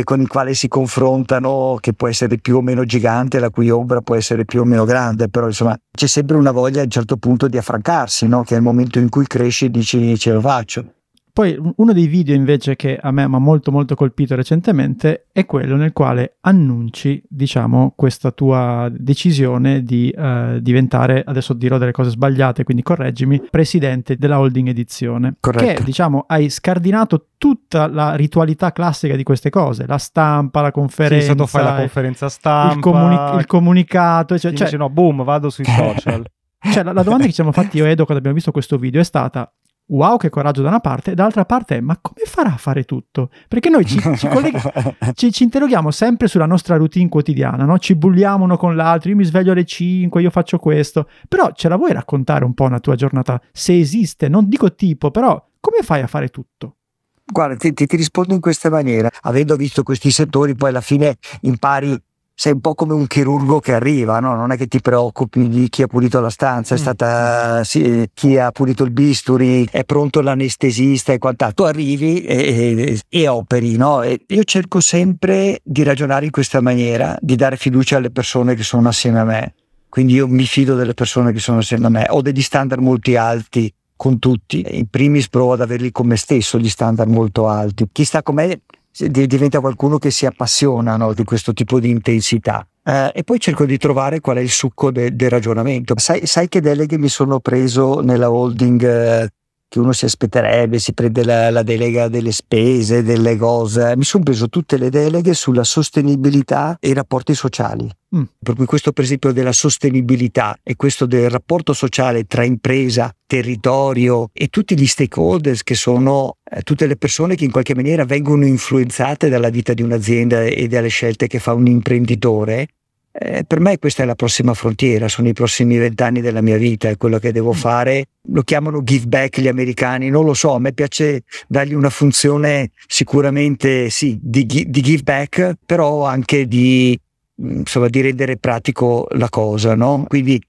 con 0.04 0.22
il 0.22 0.28
quale 0.28 0.54
si 0.54 0.68
confrontano, 0.68 1.80
che 1.80 1.94
può 1.94 2.08
essere 2.08 2.38
più 2.38 2.58
o 2.58 2.62
meno 2.62 2.86
gigante, 2.86 3.40
la 3.40 3.50
cui 3.50 3.72
ombra 3.72 4.02
può 4.02 4.14
essere 4.14 4.46
più 4.46 4.62
o 4.62 4.64
meno 4.64 4.86
grande, 4.86 5.28
però 5.28 5.48
insomma 5.48 5.76
c'è 5.92 6.06
sempre 6.06 6.38
una 6.38 6.52
voglia 6.52 6.82
a 6.82 6.84
un 6.84 6.92
certo 6.92 7.18
punto 7.18 7.48
di 7.48 7.58
affrancarsi, 7.58 8.28
no? 8.28 8.44
che 8.44 8.54
è 8.54 8.58
il 8.58 8.64
momento 8.64 9.00
in 9.00 9.10
cui 9.10 9.26
cresci 9.26 9.66
e 9.66 9.72
dici 9.72 10.16
ce 10.20 10.34
lo 10.34 10.40
faccio. 10.40 10.86
Poi 11.34 11.60
uno 11.78 11.94
dei 11.94 12.06
video 12.06 12.36
invece 12.36 12.76
che 12.76 12.96
a 12.96 13.10
me 13.10 13.28
mi 13.28 13.34
ha 13.34 13.40
molto 13.40 13.72
molto 13.72 13.96
colpito 13.96 14.36
recentemente 14.36 15.26
è 15.32 15.48
quello 15.48 15.76
nel 15.76 15.92
quale 15.92 16.36
annunci, 16.42 17.24
diciamo, 17.28 17.94
questa 17.96 18.30
tua 18.30 18.88
decisione 18.96 19.82
di 19.82 20.14
uh, 20.16 20.60
diventare, 20.60 21.24
adesso 21.26 21.54
dirò 21.54 21.80
delle 21.80 21.92
cose 21.92 22.12
sbagliate, 22.12 22.64
quindi 22.64 22.84
correggimi, 22.84 23.42
presidente 23.50 24.16
della 24.16 24.38
holding 24.38 24.68
edizione. 24.68 25.38
Corretto. 25.40 25.80
Che, 25.80 25.84
diciamo, 25.84 26.26
hai 26.28 26.52
scardinato 26.52 27.30
tutta 27.40 27.88
la 27.88 28.14
ritualità 28.14 28.72
classica 28.72 29.16
di 29.16 29.24
queste 29.24 29.50
cose, 29.50 29.88
la 29.88 29.98
stampa, 29.98 30.62
la 30.62 30.72
conferenza. 30.72 31.34
Sì, 31.36 31.48
fai 31.48 31.64
la 31.64 31.76
conferenza 31.78 32.30
stampa. 32.30 32.76
Il, 32.76 32.80
comuni- 32.80 33.40
il 33.40 33.46
comunicato. 33.48 34.38
Cioè, 34.38 34.54
cioè, 34.54 34.78
no, 34.78 34.92
boom, 34.92 35.24
vado 35.24 35.50
sui 35.50 35.66
social. 35.66 36.24
Cioè, 36.60 36.84
la, 36.84 36.94
la 36.94 37.02
domanda 37.02 37.24
che 37.24 37.30
ci 37.30 37.36
siamo 37.36 37.52
fatti 37.52 37.78
io 37.78 37.86
e 37.86 37.90
Edo 37.90 38.04
quando 38.04 38.20
abbiamo 38.20 38.36
visto 38.36 38.52
questo 38.52 38.78
video 38.78 39.02
è 39.02 39.04
stata 39.04 39.52
wow 39.88 40.18
che 40.18 40.30
coraggio 40.30 40.62
da 40.62 40.70
una 40.70 40.80
parte, 40.80 41.14
dall'altra 41.14 41.46
parte 41.46 41.82
ma 41.82 41.98
come 42.02 42.26
farà 42.26 42.54
a 42.54 42.58
fare 42.58 42.84
tutto? 42.84 43.30
Perché 43.48 43.70
noi 43.70 43.86
ci, 43.86 44.00
ci, 44.18 44.28
colleg- 44.28 45.14
ci, 45.14 45.32
ci 45.32 45.44
interroghiamo 45.44 45.92
sempre 45.92 46.28
sulla 46.28 46.46
nostra 46.46 46.76
routine 46.78 47.10
quotidiana, 47.10 47.66
no? 47.66 47.78
ci 47.80 47.96
bulliamo 47.96 48.44
uno 48.44 48.58
con 48.58 48.76
l'altro, 48.76 49.10
io 49.10 49.16
mi 49.16 49.26
sveglio 49.26 49.52
alle 49.52 49.66
5, 49.66 50.22
io 50.22 50.30
faccio 50.30 50.58
questo, 50.58 51.08
però 51.28 51.52
ce 51.54 51.68
la 51.68 51.76
vuoi 51.76 51.94
raccontare 51.94 52.46
un 52.46 52.54
po' 52.54 52.64
una 52.66 52.80
tua 52.80 52.96
giornata, 52.96 53.42
se 53.52 53.78
esiste, 53.78 54.28
non 54.30 54.48
dico 54.48 54.74
tipo, 54.76 55.12
però 55.12 55.44
come 55.60 55.78
fai 55.82 56.02
a 56.02 56.08
fare 56.08 56.30
tutto? 56.30 56.78
Guarda, 57.26 57.56
ti, 57.56 57.74
ti, 57.74 57.86
ti 57.86 57.96
rispondo 57.96 58.34
in 58.34 58.42
questa 58.42 58.70
maniera, 58.70 59.10
avendo 59.22 59.56
visto 59.56 59.82
questi 59.84 60.12
settori 60.12 60.56
poi 60.56 60.70
alla 60.70 60.82
fine 60.82 61.16
impari 61.42 61.98
sei 62.36 62.54
un 62.54 62.62
po' 62.62 62.74
come 62.74 62.94
un 62.94 63.06
chirurgo 63.06 63.60
che 63.60 63.74
arriva, 63.74 64.20
no? 64.20 64.36
non 64.36 64.52
è 64.52 64.58
che 64.58 64.68
ti 64.68 64.82
preoccupi 64.82 65.48
di 65.48 65.70
chi 65.70 65.84
ha 65.84 65.88
pulito 65.88 66.20
la 66.20 66.30
stanza, 66.30 66.74
è 66.74 66.78
mm. 66.78 66.82
stata 66.82 67.64
sì, 67.64 68.10
chi 68.14 68.38
ha 68.38 68.52
pulito 68.52 68.84
il 68.84 68.92
bisturi, 68.92 69.68
è 69.70 69.84
pronto 69.84 70.22
l'anestesista 70.22 71.14
e 71.14 71.20
quant'altro. 71.20 71.64
Tu 71.66 71.70
arrivi 71.70 72.24
e, 72.24 72.36
e, 72.36 73.00
e 73.08 73.28
operi, 73.28 73.78
no? 73.78 74.02
E 74.02 74.22
io 74.28 74.44
cerco 74.44 74.80
sempre 74.80 75.60
di 75.64 75.84
ragionare 75.84 76.26
in 76.26 76.32
questa 76.32 76.60
maniera, 76.60 77.16
di 77.22 77.36
dare 77.36 77.56
fiducia 77.56 77.98
alle 77.98 78.12
persone 78.12 78.56
che 78.56 78.64
sono 78.64 78.88
assieme 78.88 79.20
a 79.20 79.26
me. 79.26 79.54
Quindi 79.88 80.14
io 80.14 80.28
mi 80.28 80.46
fido 80.46 80.76
delle 80.76 80.96
persone 80.96 81.32
che 81.32 81.40
sono 81.40 81.60
assieme 81.60 81.86
a 81.86 81.90
me. 81.90 82.06
Ho 82.10 82.24
degli 82.24 82.42
standard 82.42 82.82
molto 82.82 83.16
alti 83.16 83.72
con 83.96 84.18
tutti. 84.18 84.66
In 84.72 84.88
primis 84.88 85.30
provo 85.30 85.54
ad 85.54 85.62
averli 85.62 85.92
con 85.92 86.08
me 86.08 86.18
stesso, 86.18 86.58
gli 86.58 86.68
standard 86.68 87.10
molto 87.10 87.48
alti. 87.48 87.88
Chi 87.92 88.04
sta 88.04 88.24
con 88.24 88.36
me 88.36 88.62
diventa 88.96 89.60
qualcuno 89.60 89.98
che 89.98 90.12
si 90.12 90.26
appassiona 90.26 90.96
no, 90.98 91.14
di 91.14 91.24
questo 91.24 91.54
tipo 91.54 91.80
di 91.80 91.90
intensità. 91.90 92.68
Eh, 92.84 93.12
e 93.16 93.24
poi 93.24 93.40
cerco 93.40 93.66
di 93.66 93.78
trovare 93.78 94.20
qual 94.20 94.38
è 94.38 94.42
il 94.42 94.50
succo 94.50 94.92
de- 94.92 95.16
del 95.16 95.30
ragionamento. 95.30 95.94
Sai, 95.98 96.26
sai, 96.26 96.48
che 96.50 96.62
deleghe 96.62 96.98
mi 96.98 97.08
sono 97.08 97.40
preso 97.40 98.02
nella 98.02 98.30
holding 98.30 98.84
eh, 98.84 99.30
che 99.74 99.80
uno 99.80 99.92
si 99.92 100.06
aspetterebbe, 100.06 100.78
si 100.78 100.94
prende 100.94 101.24
la, 101.24 101.50
la, 101.50 101.64
delega 101.64 102.08
delle 102.08 102.32
spese, 102.32 103.02
delle 103.02 103.36
cose. 103.38 103.98
Mi 103.98 104.04
sono 104.04 104.22
preso 104.22 104.48
tutte 104.48 104.78
le 104.78 104.92
deleghe 104.92 105.34
sulla 105.34 105.64
sostenibilità 105.64 106.78
e 106.80 106.90
i 106.90 106.94
rapporti 106.94 107.34
sociali. 107.34 107.90
Mm. 108.16 108.22
Proprio 108.38 108.68
questo 108.68 108.92
per 108.92 109.04
esempio 109.06 109.32
della 109.32 109.52
sostenibilità 109.52 110.60
e 110.62 110.76
questo 110.76 111.08
del 111.08 111.28
rapporto 111.28 111.74
sociale 111.74 112.26
tra 112.26 112.44
impresa, 112.44 113.12
territorio 113.26 114.30
e 114.32 114.50
tutti 114.50 114.78
gli 114.78 114.86
stakeholders 114.86 115.64
che 115.64 115.74
sono 115.74 116.38
eh, 116.44 116.62
tutte 116.62 116.86
le 116.86 116.96
persone 116.96 117.34
che 117.34 117.46
in 117.46 117.52
qualche 117.52 117.74
maniera 117.74 118.06
vengono 118.06 118.46
influenzate 118.46 119.28
dalla 119.28 119.50
vita 119.50 119.74
di 119.74 119.82
un'azienda 119.82 120.44
e 120.44 120.68
dalle 120.68 120.90
scelte 120.90 121.26
che 121.26 121.40
fa 121.40 121.54
un 121.54 121.66
imprenditore 121.66 122.68
eh, 123.16 123.44
per 123.46 123.60
me 123.60 123.78
questa 123.78 124.02
è 124.02 124.06
la 124.08 124.16
prossima 124.16 124.56
frontiera, 124.56 125.08
sono 125.08 125.28
i 125.28 125.34
prossimi 125.34 125.78
vent'anni 125.78 126.20
della 126.20 126.42
mia 126.42 126.58
vita, 126.58 126.90
è 126.90 126.98
quello 126.98 127.20
che 127.20 127.32
devo 127.32 127.52
mm. 127.52 127.56
fare. 127.56 128.06
Lo 128.30 128.42
chiamano 128.42 128.82
give 128.82 129.06
back 129.06 129.40
gli 129.40 129.48
americani, 129.48 130.10
non 130.10 130.26
lo 130.26 130.34
so, 130.34 130.56
a 130.56 130.60
me 130.60 130.74
piace 130.74 131.24
dargli 131.48 131.74
una 131.74 131.92
funzione 131.92 132.72
sicuramente 132.88 133.92
sì, 133.92 134.18
di, 134.20 134.46
di 134.46 134.82
give 134.82 135.04
back, 135.04 135.58
però 135.64 136.06
anche 136.06 136.48
di, 136.48 137.00
insomma, 137.36 137.88
di 137.88 138.02
rendere 138.02 138.38
pratico 138.38 139.08
la 139.12 139.30
cosa, 139.30 139.76
no? 139.76 140.06
Quindi 140.08 140.42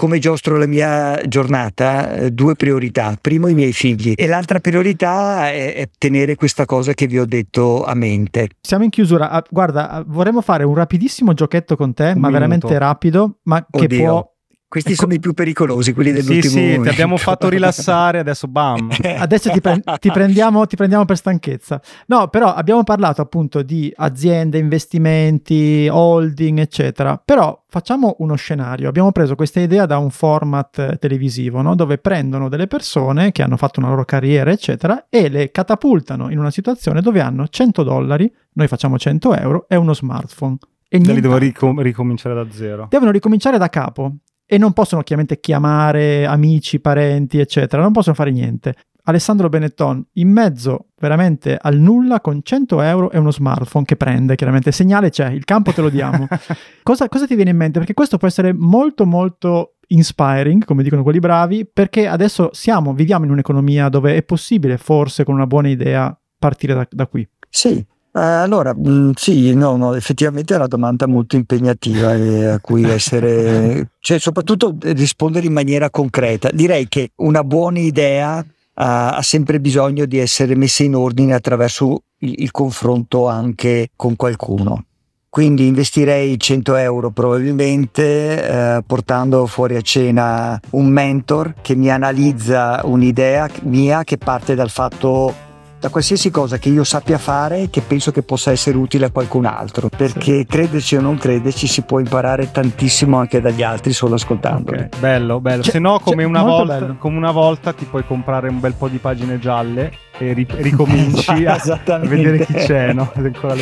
come 0.00 0.18
giostro 0.18 0.56
la 0.56 0.64
mia 0.64 1.20
giornata, 1.26 2.14
eh, 2.14 2.30
due 2.30 2.54
priorità. 2.54 3.18
Primo 3.20 3.48
i 3.48 3.54
miei 3.54 3.74
figli 3.74 4.14
e 4.16 4.26
l'altra 4.26 4.58
priorità 4.58 5.50
è, 5.50 5.74
è, 5.74 5.90
tenere 5.98 6.36
questa 6.36 6.64
cosa 6.64 6.94
che 6.94 7.06
vi 7.06 7.18
ho 7.18 7.26
detto 7.26 7.84
a 7.84 7.92
mente. 7.92 8.48
Siamo 8.62 8.84
in 8.84 8.88
chiusura. 8.88 9.28
Ah, 9.28 9.44
guarda, 9.50 9.90
ah, 9.90 10.04
vorremmo 10.06 10.40
fare 10.40 10.64
un 10.64 10.74
rapidissimo 10.74 11.34
giochetto 11.34 11.76
con 11.76 11.92
te, 11.92 12.04
un 12.04 12.08
ma 12.12 12.28
minuto. 12.28 12.32
veramente 12.32 12.78
rapido, 12.78 13.40
ma 13.42 13.62
Oddio. 13.70 13.86
che 13.88 14.02
può 14.02 14.26
questi 14.70 14.92
ecco. 14.92 15.00
sono 15.00 15.14
i 15.14 15.18
più 15.18 15.32
pericolosi, 15.32 15.92
quelli 15.92 16.12
dell'ultimo 16.12 16.42
Sì, 16.42 16.48
sì, 16.48 16.60
momento. 16.60 16.82
ti 16.84 16.88
abbiamo 16.90 17.16
fatto 17.16 17.48
rilassare, 17.48 18.20
adesso 18.20 18.46
bam. 18.46 18.88
adesso 19.18 19.50
ti, 19.50 19.60
pre- 19.60 19.82
ti, 19.98 20.12
prendiamo, 20.12 20.64
ti, 20.68 20.76
prendiamo, 20.76 21.04
per 21.04 21.16
stanchezza. 21.16 21.80
No, 22.06 22.28
però 22.28 22.54
abbiamo 22.54 22.84
parlato 22.84 23.20
appunto 23.20 23.62
di 23.62 23.92
aziende, 23.96 24.58
investimenti, 24.58 25.88
holding, 25.90 26.60
eccetera. 26.60 27.20
Però 27.22 27.64
facciamo 27.66 28.14
uno 28.18 28.36
scenario. 28.36 28.88
Abbiamo 28.88 29.10
preso 29.10 29.34
questa 29.34 29.58
idea 29.58 29.86
da 29.86 29.98
un 29.98 30.10
format 30.10 30.98
televisivo, 30.98 31.62
no? 31.62 31.74
dove 31.74 31.98
prendono 31.98 32.48
delle 32.48 32.68
persone 32.68 33.32
che 33.32 33.42
hanno 33.42 33.56
fatto 33.56 33.80
una 33.80 33.88
loro 33.88 34.04
carriera, 34.04 34.52
eccetera, 34.52 35.06
e 35.08 35.28
le 35.28 35.50
catapultano 35.50 36.30
in 36.30 36.38
una 36.38 36.52
situazione 36.52 37.00
dove 37.00 37.20
hanno 37.20 37.48
100 37.48 37.82
dollari, 37.82 38.32
noi 38.52 38.68
facciamo 38.68 38.96
100 38.96 39.34
euro, 39.34 39.64
e 39.68 39.74
uno 39.74 39.94
smartphone. 39.94 40.58
E 40.88 40.98
li 40.98 41.20
devo 41.20 41.38
ricom- 41.38 41.80
ricominciare 41.80 42.36
da 42.36 42.46
zero. 42.52 42.86
Devono 42.88 43.10
ricominciare 43.10 43.58
da 43.58 43.68
capo 43.68 44.14
e 44.52 44.58
non 44.58 44.72
possono 44.72 45.02
chiaramente 45.02 45.38
chiamare 45.38 46.26
amici, 46.26 46.80
parenti, 46.80 47.38
eccetera, 47.38 47.82
non 47.82 47.92
possono 47.92 48.16
fare 48.16 48.32
niente. 48.32 48.74
Alessandro 49.04 49.48
Benetton 49.48 50.04
in 50.14 50.28
mezzo 50.28 50.88
veramente 50.98 51.56
al 51.56 51.78
nulla 51.78 52.20
con 52.20 52.40
100 52.42 52.82
euro 52.82 53.10
e 53.12 53.18
uno 53.18 53.30
smartphone 53.30 53.84
che 53.84 53.94
prende, 53.94 54.34
chiaramente 54.34 54.72
segnale 54.72 55.10
c'è, 55.10 55.30
il 55.30 55.44
campo 55.44 55.70
te 55.70 55.82
lo 55.82 55.88
diamo. 55.88 56.26
cosa, 56.82 57.08
cosa 57.08 57.28
ti 57.28 57.36
viene 57.36 57.50
in 57.50 57.56
mente? 57.58 57.78
Perché 57.78 57.94
questo 57.94 58.18
può 58.18 58.26
essere 58.26 58.52
molto 58.52 59.06
molto 59.06 59.76
inspiring, 59.86 60.64
come 60.64 60.82
dicono 60.82 61.04
quelli 61.04 61.20
bravi, 61.20 61.64
perché 61.64 62.08
adesso 62.08 62.50
siamo, 62.52 62.92
viviamo 62.92 63.26
in 63.26 63.30
un'economia 63.30 63.88
dove 63.88 64.16
è 64.16 64.24
possibile 64.24 64.78
forse 64.78 65.22
con 65.22 65.36
una 65.36 65.46
buona 65.46 65.68
idea 65.68 66.12
partire 66.36 66.74
da, 66.74 66.88
da 66.90 67.06
qui. 67.06 67.26
Sì, 67.48 67.86
allora, 68.12 68.74
mh, 68.74 68.90
mm, 68.90 69.10
sì, 69.14 69.54
no, 69.54 69.76
no, 69.76 69.94
effettivamente 69.94 70.54
è 70.54 70.56
una 70.56 70.66
domanda 70.66 71.06
molto 71.06 71.36
impegnativa 71.36 72.14
e 72.14 72.46
a 72.46 72.60
cui 72.60 72.82
essere, 72.84 73.90
cioè 74.00 74.18
soprattutto 74.18 74.76
rispondere 74.80 75.46
in 75.46 75.52
maniera 75.52 75.90
concreta. 75.90 76.50
Direi 76.52 76.88
che 76.88 77.12
una 77.16 77.44
buona 77.44 77.78
idea 77.78 78.38
uh, 78.38 78.44
ha 78.74 79.22
sempre 79.22 79.60
bisogno 79.60 80.06
di 80.06 80.18
essere 80.18 80.56
messa 80.56 80.82
in 80.82 80.96
ordine 80.96 81.34
attraverso 81.34 82.02
il, 82.18 82.34
il 82.38 82.50
confronto 82.50 83.28
anche 83.28 83.90
con 83.94 84.16
qualcuno. 84.16 84.84
Quindi 85.28 85.68
investirei 85.68 86.36
100 86.36 86.74
euro 86.74 87.10
probabilmente 87.10 88.48
eh, 88.48 88.82
portando 88.84 89.46
fuori 89.46 89.76
a 89.76 89.80
cena 89.80 90.60
un 90.70 90.88
mentor 90.88 91.54
che 91.62 91.76
mi 91.76 91.88
analizza 91.88 92.80
un'idea 92.82 93.48
mia 93.62 94.02
che 94.02 94.18
parte 94.18 94.56
dal 94.56 94.70
fatto 94.70 95.32
da 95.80 95.88
qualsiasi 95.88 96.30
cosa 96.30 96.58
che 96.58 96.68
io 96.68 96.84
sappia 96.84 97.16
fare 97.16 97.70
che 97.70 97.80
penso 97.80 98.12
che 98.12 98.22
possa 98.22 98.50
essere 98.50 98.76
utile 98.76 99.06
a 99.06 99.10
qualcun 99.10 99.46
altro 99.46 99.88
perché 99.88 100.40
sì. 100.40 100.46
crederci 100.46 100.96
o 100.96 101.00
non 101.00 101.16
crederci 101.16 101.66
si 101.66 101.80
può 101.82 102.00
imparare 102.00 102.50
tantissimo 102.50 103.16
anche 103.16 103.40
dagli 103.40 103.62
altri 103.62 103.94
solo 103.94 104.16
ascoltandoli 104.16 104.76
okay. 104.76 105.00
bello 105.00 105.40
bello 105.40 105.62
c'è, 105.62 105.70
se 105.70 105.78
no 105.78 105.98
come 106.00 106.24
una, 106.24 106.42
volta, 106.42 106.96
come 106.98 107.16
una 107.16 107.30
volta 107.30 107.72
ti 107.72 107.86
puoi 107.86 108.04
comprare 108.04 108.50
un 108.50 108.60
bel 108.60 108.74
po' 108.74 108.88
di 108.88 108.98
pagine 108.98 109.38
gialle 109.38 109.90
e 110.20 110.32
ri- 110.34 110.46
ricominci 110.56 111.44
a, 111.46 111.58
a, 111.86 111.98
vedere 111.98 112.44
chi 112.44 112.52
c'è, 112.52 112.92
no? 112.92 113.10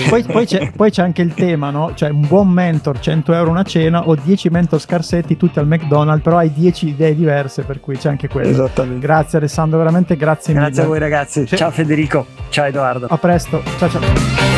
poi, 0.08 0.24
poi, 0.24 0.44
c'è, 0.44 0.72
poi, 0.74 0.90
c'è, 0.90 1.02
anche 1.02 1.22
il 1.22 1.32
tema, 1.32 1.70
no? 1.70 1.92
Cioè 1.94 2.10
un 2.10 2.26
buon 2.26 2.48
mentor, 2.48 2.98
100 2.98 3.32
euro 3.32 3.50
una 3.50 3.62
cena 3.62 4.08
o 4.08 4.16
10 4.16 4.48
mentor 4.50 4.80
scarsetti 4.80 5.36
tutti 5.36 5.60
al 5.60 5.68
McDonald's, 5.68 6.22
però 6.22 6.38
hai 6.38 6.52
10 6.52 6.88
idee 6.88 7.14
diverse, 7.14 7.62
per 7.62 7.78
cui 7.78 7.96
c'è 7.96 8.08
anche 8.08 8.28
quello. 8.28 8.48
Esattamente. 8.48 9.06
Grazie 9.06 9.38
Alessandro, 9.38 9.78
veramente 9.78 10.16
grazie, 10.16 10.52
grazie 10.52 10.54
mille. 10.54 10.66
Grazie 10.66 10.82
a 10.82 10.86
voi 10.86 10.98
ragazzi. 10.98 11.44
C'è. 11.44 11.56
Ciao 11.56 11.70
Federico, 11.70 12.26
ciao 12.48 12.66
Edoardo. 12.66 13.06
A 13.08 13.18
presto, 13.18 13.62
ciao 13.78 13.88
ciao. 13.88 14.57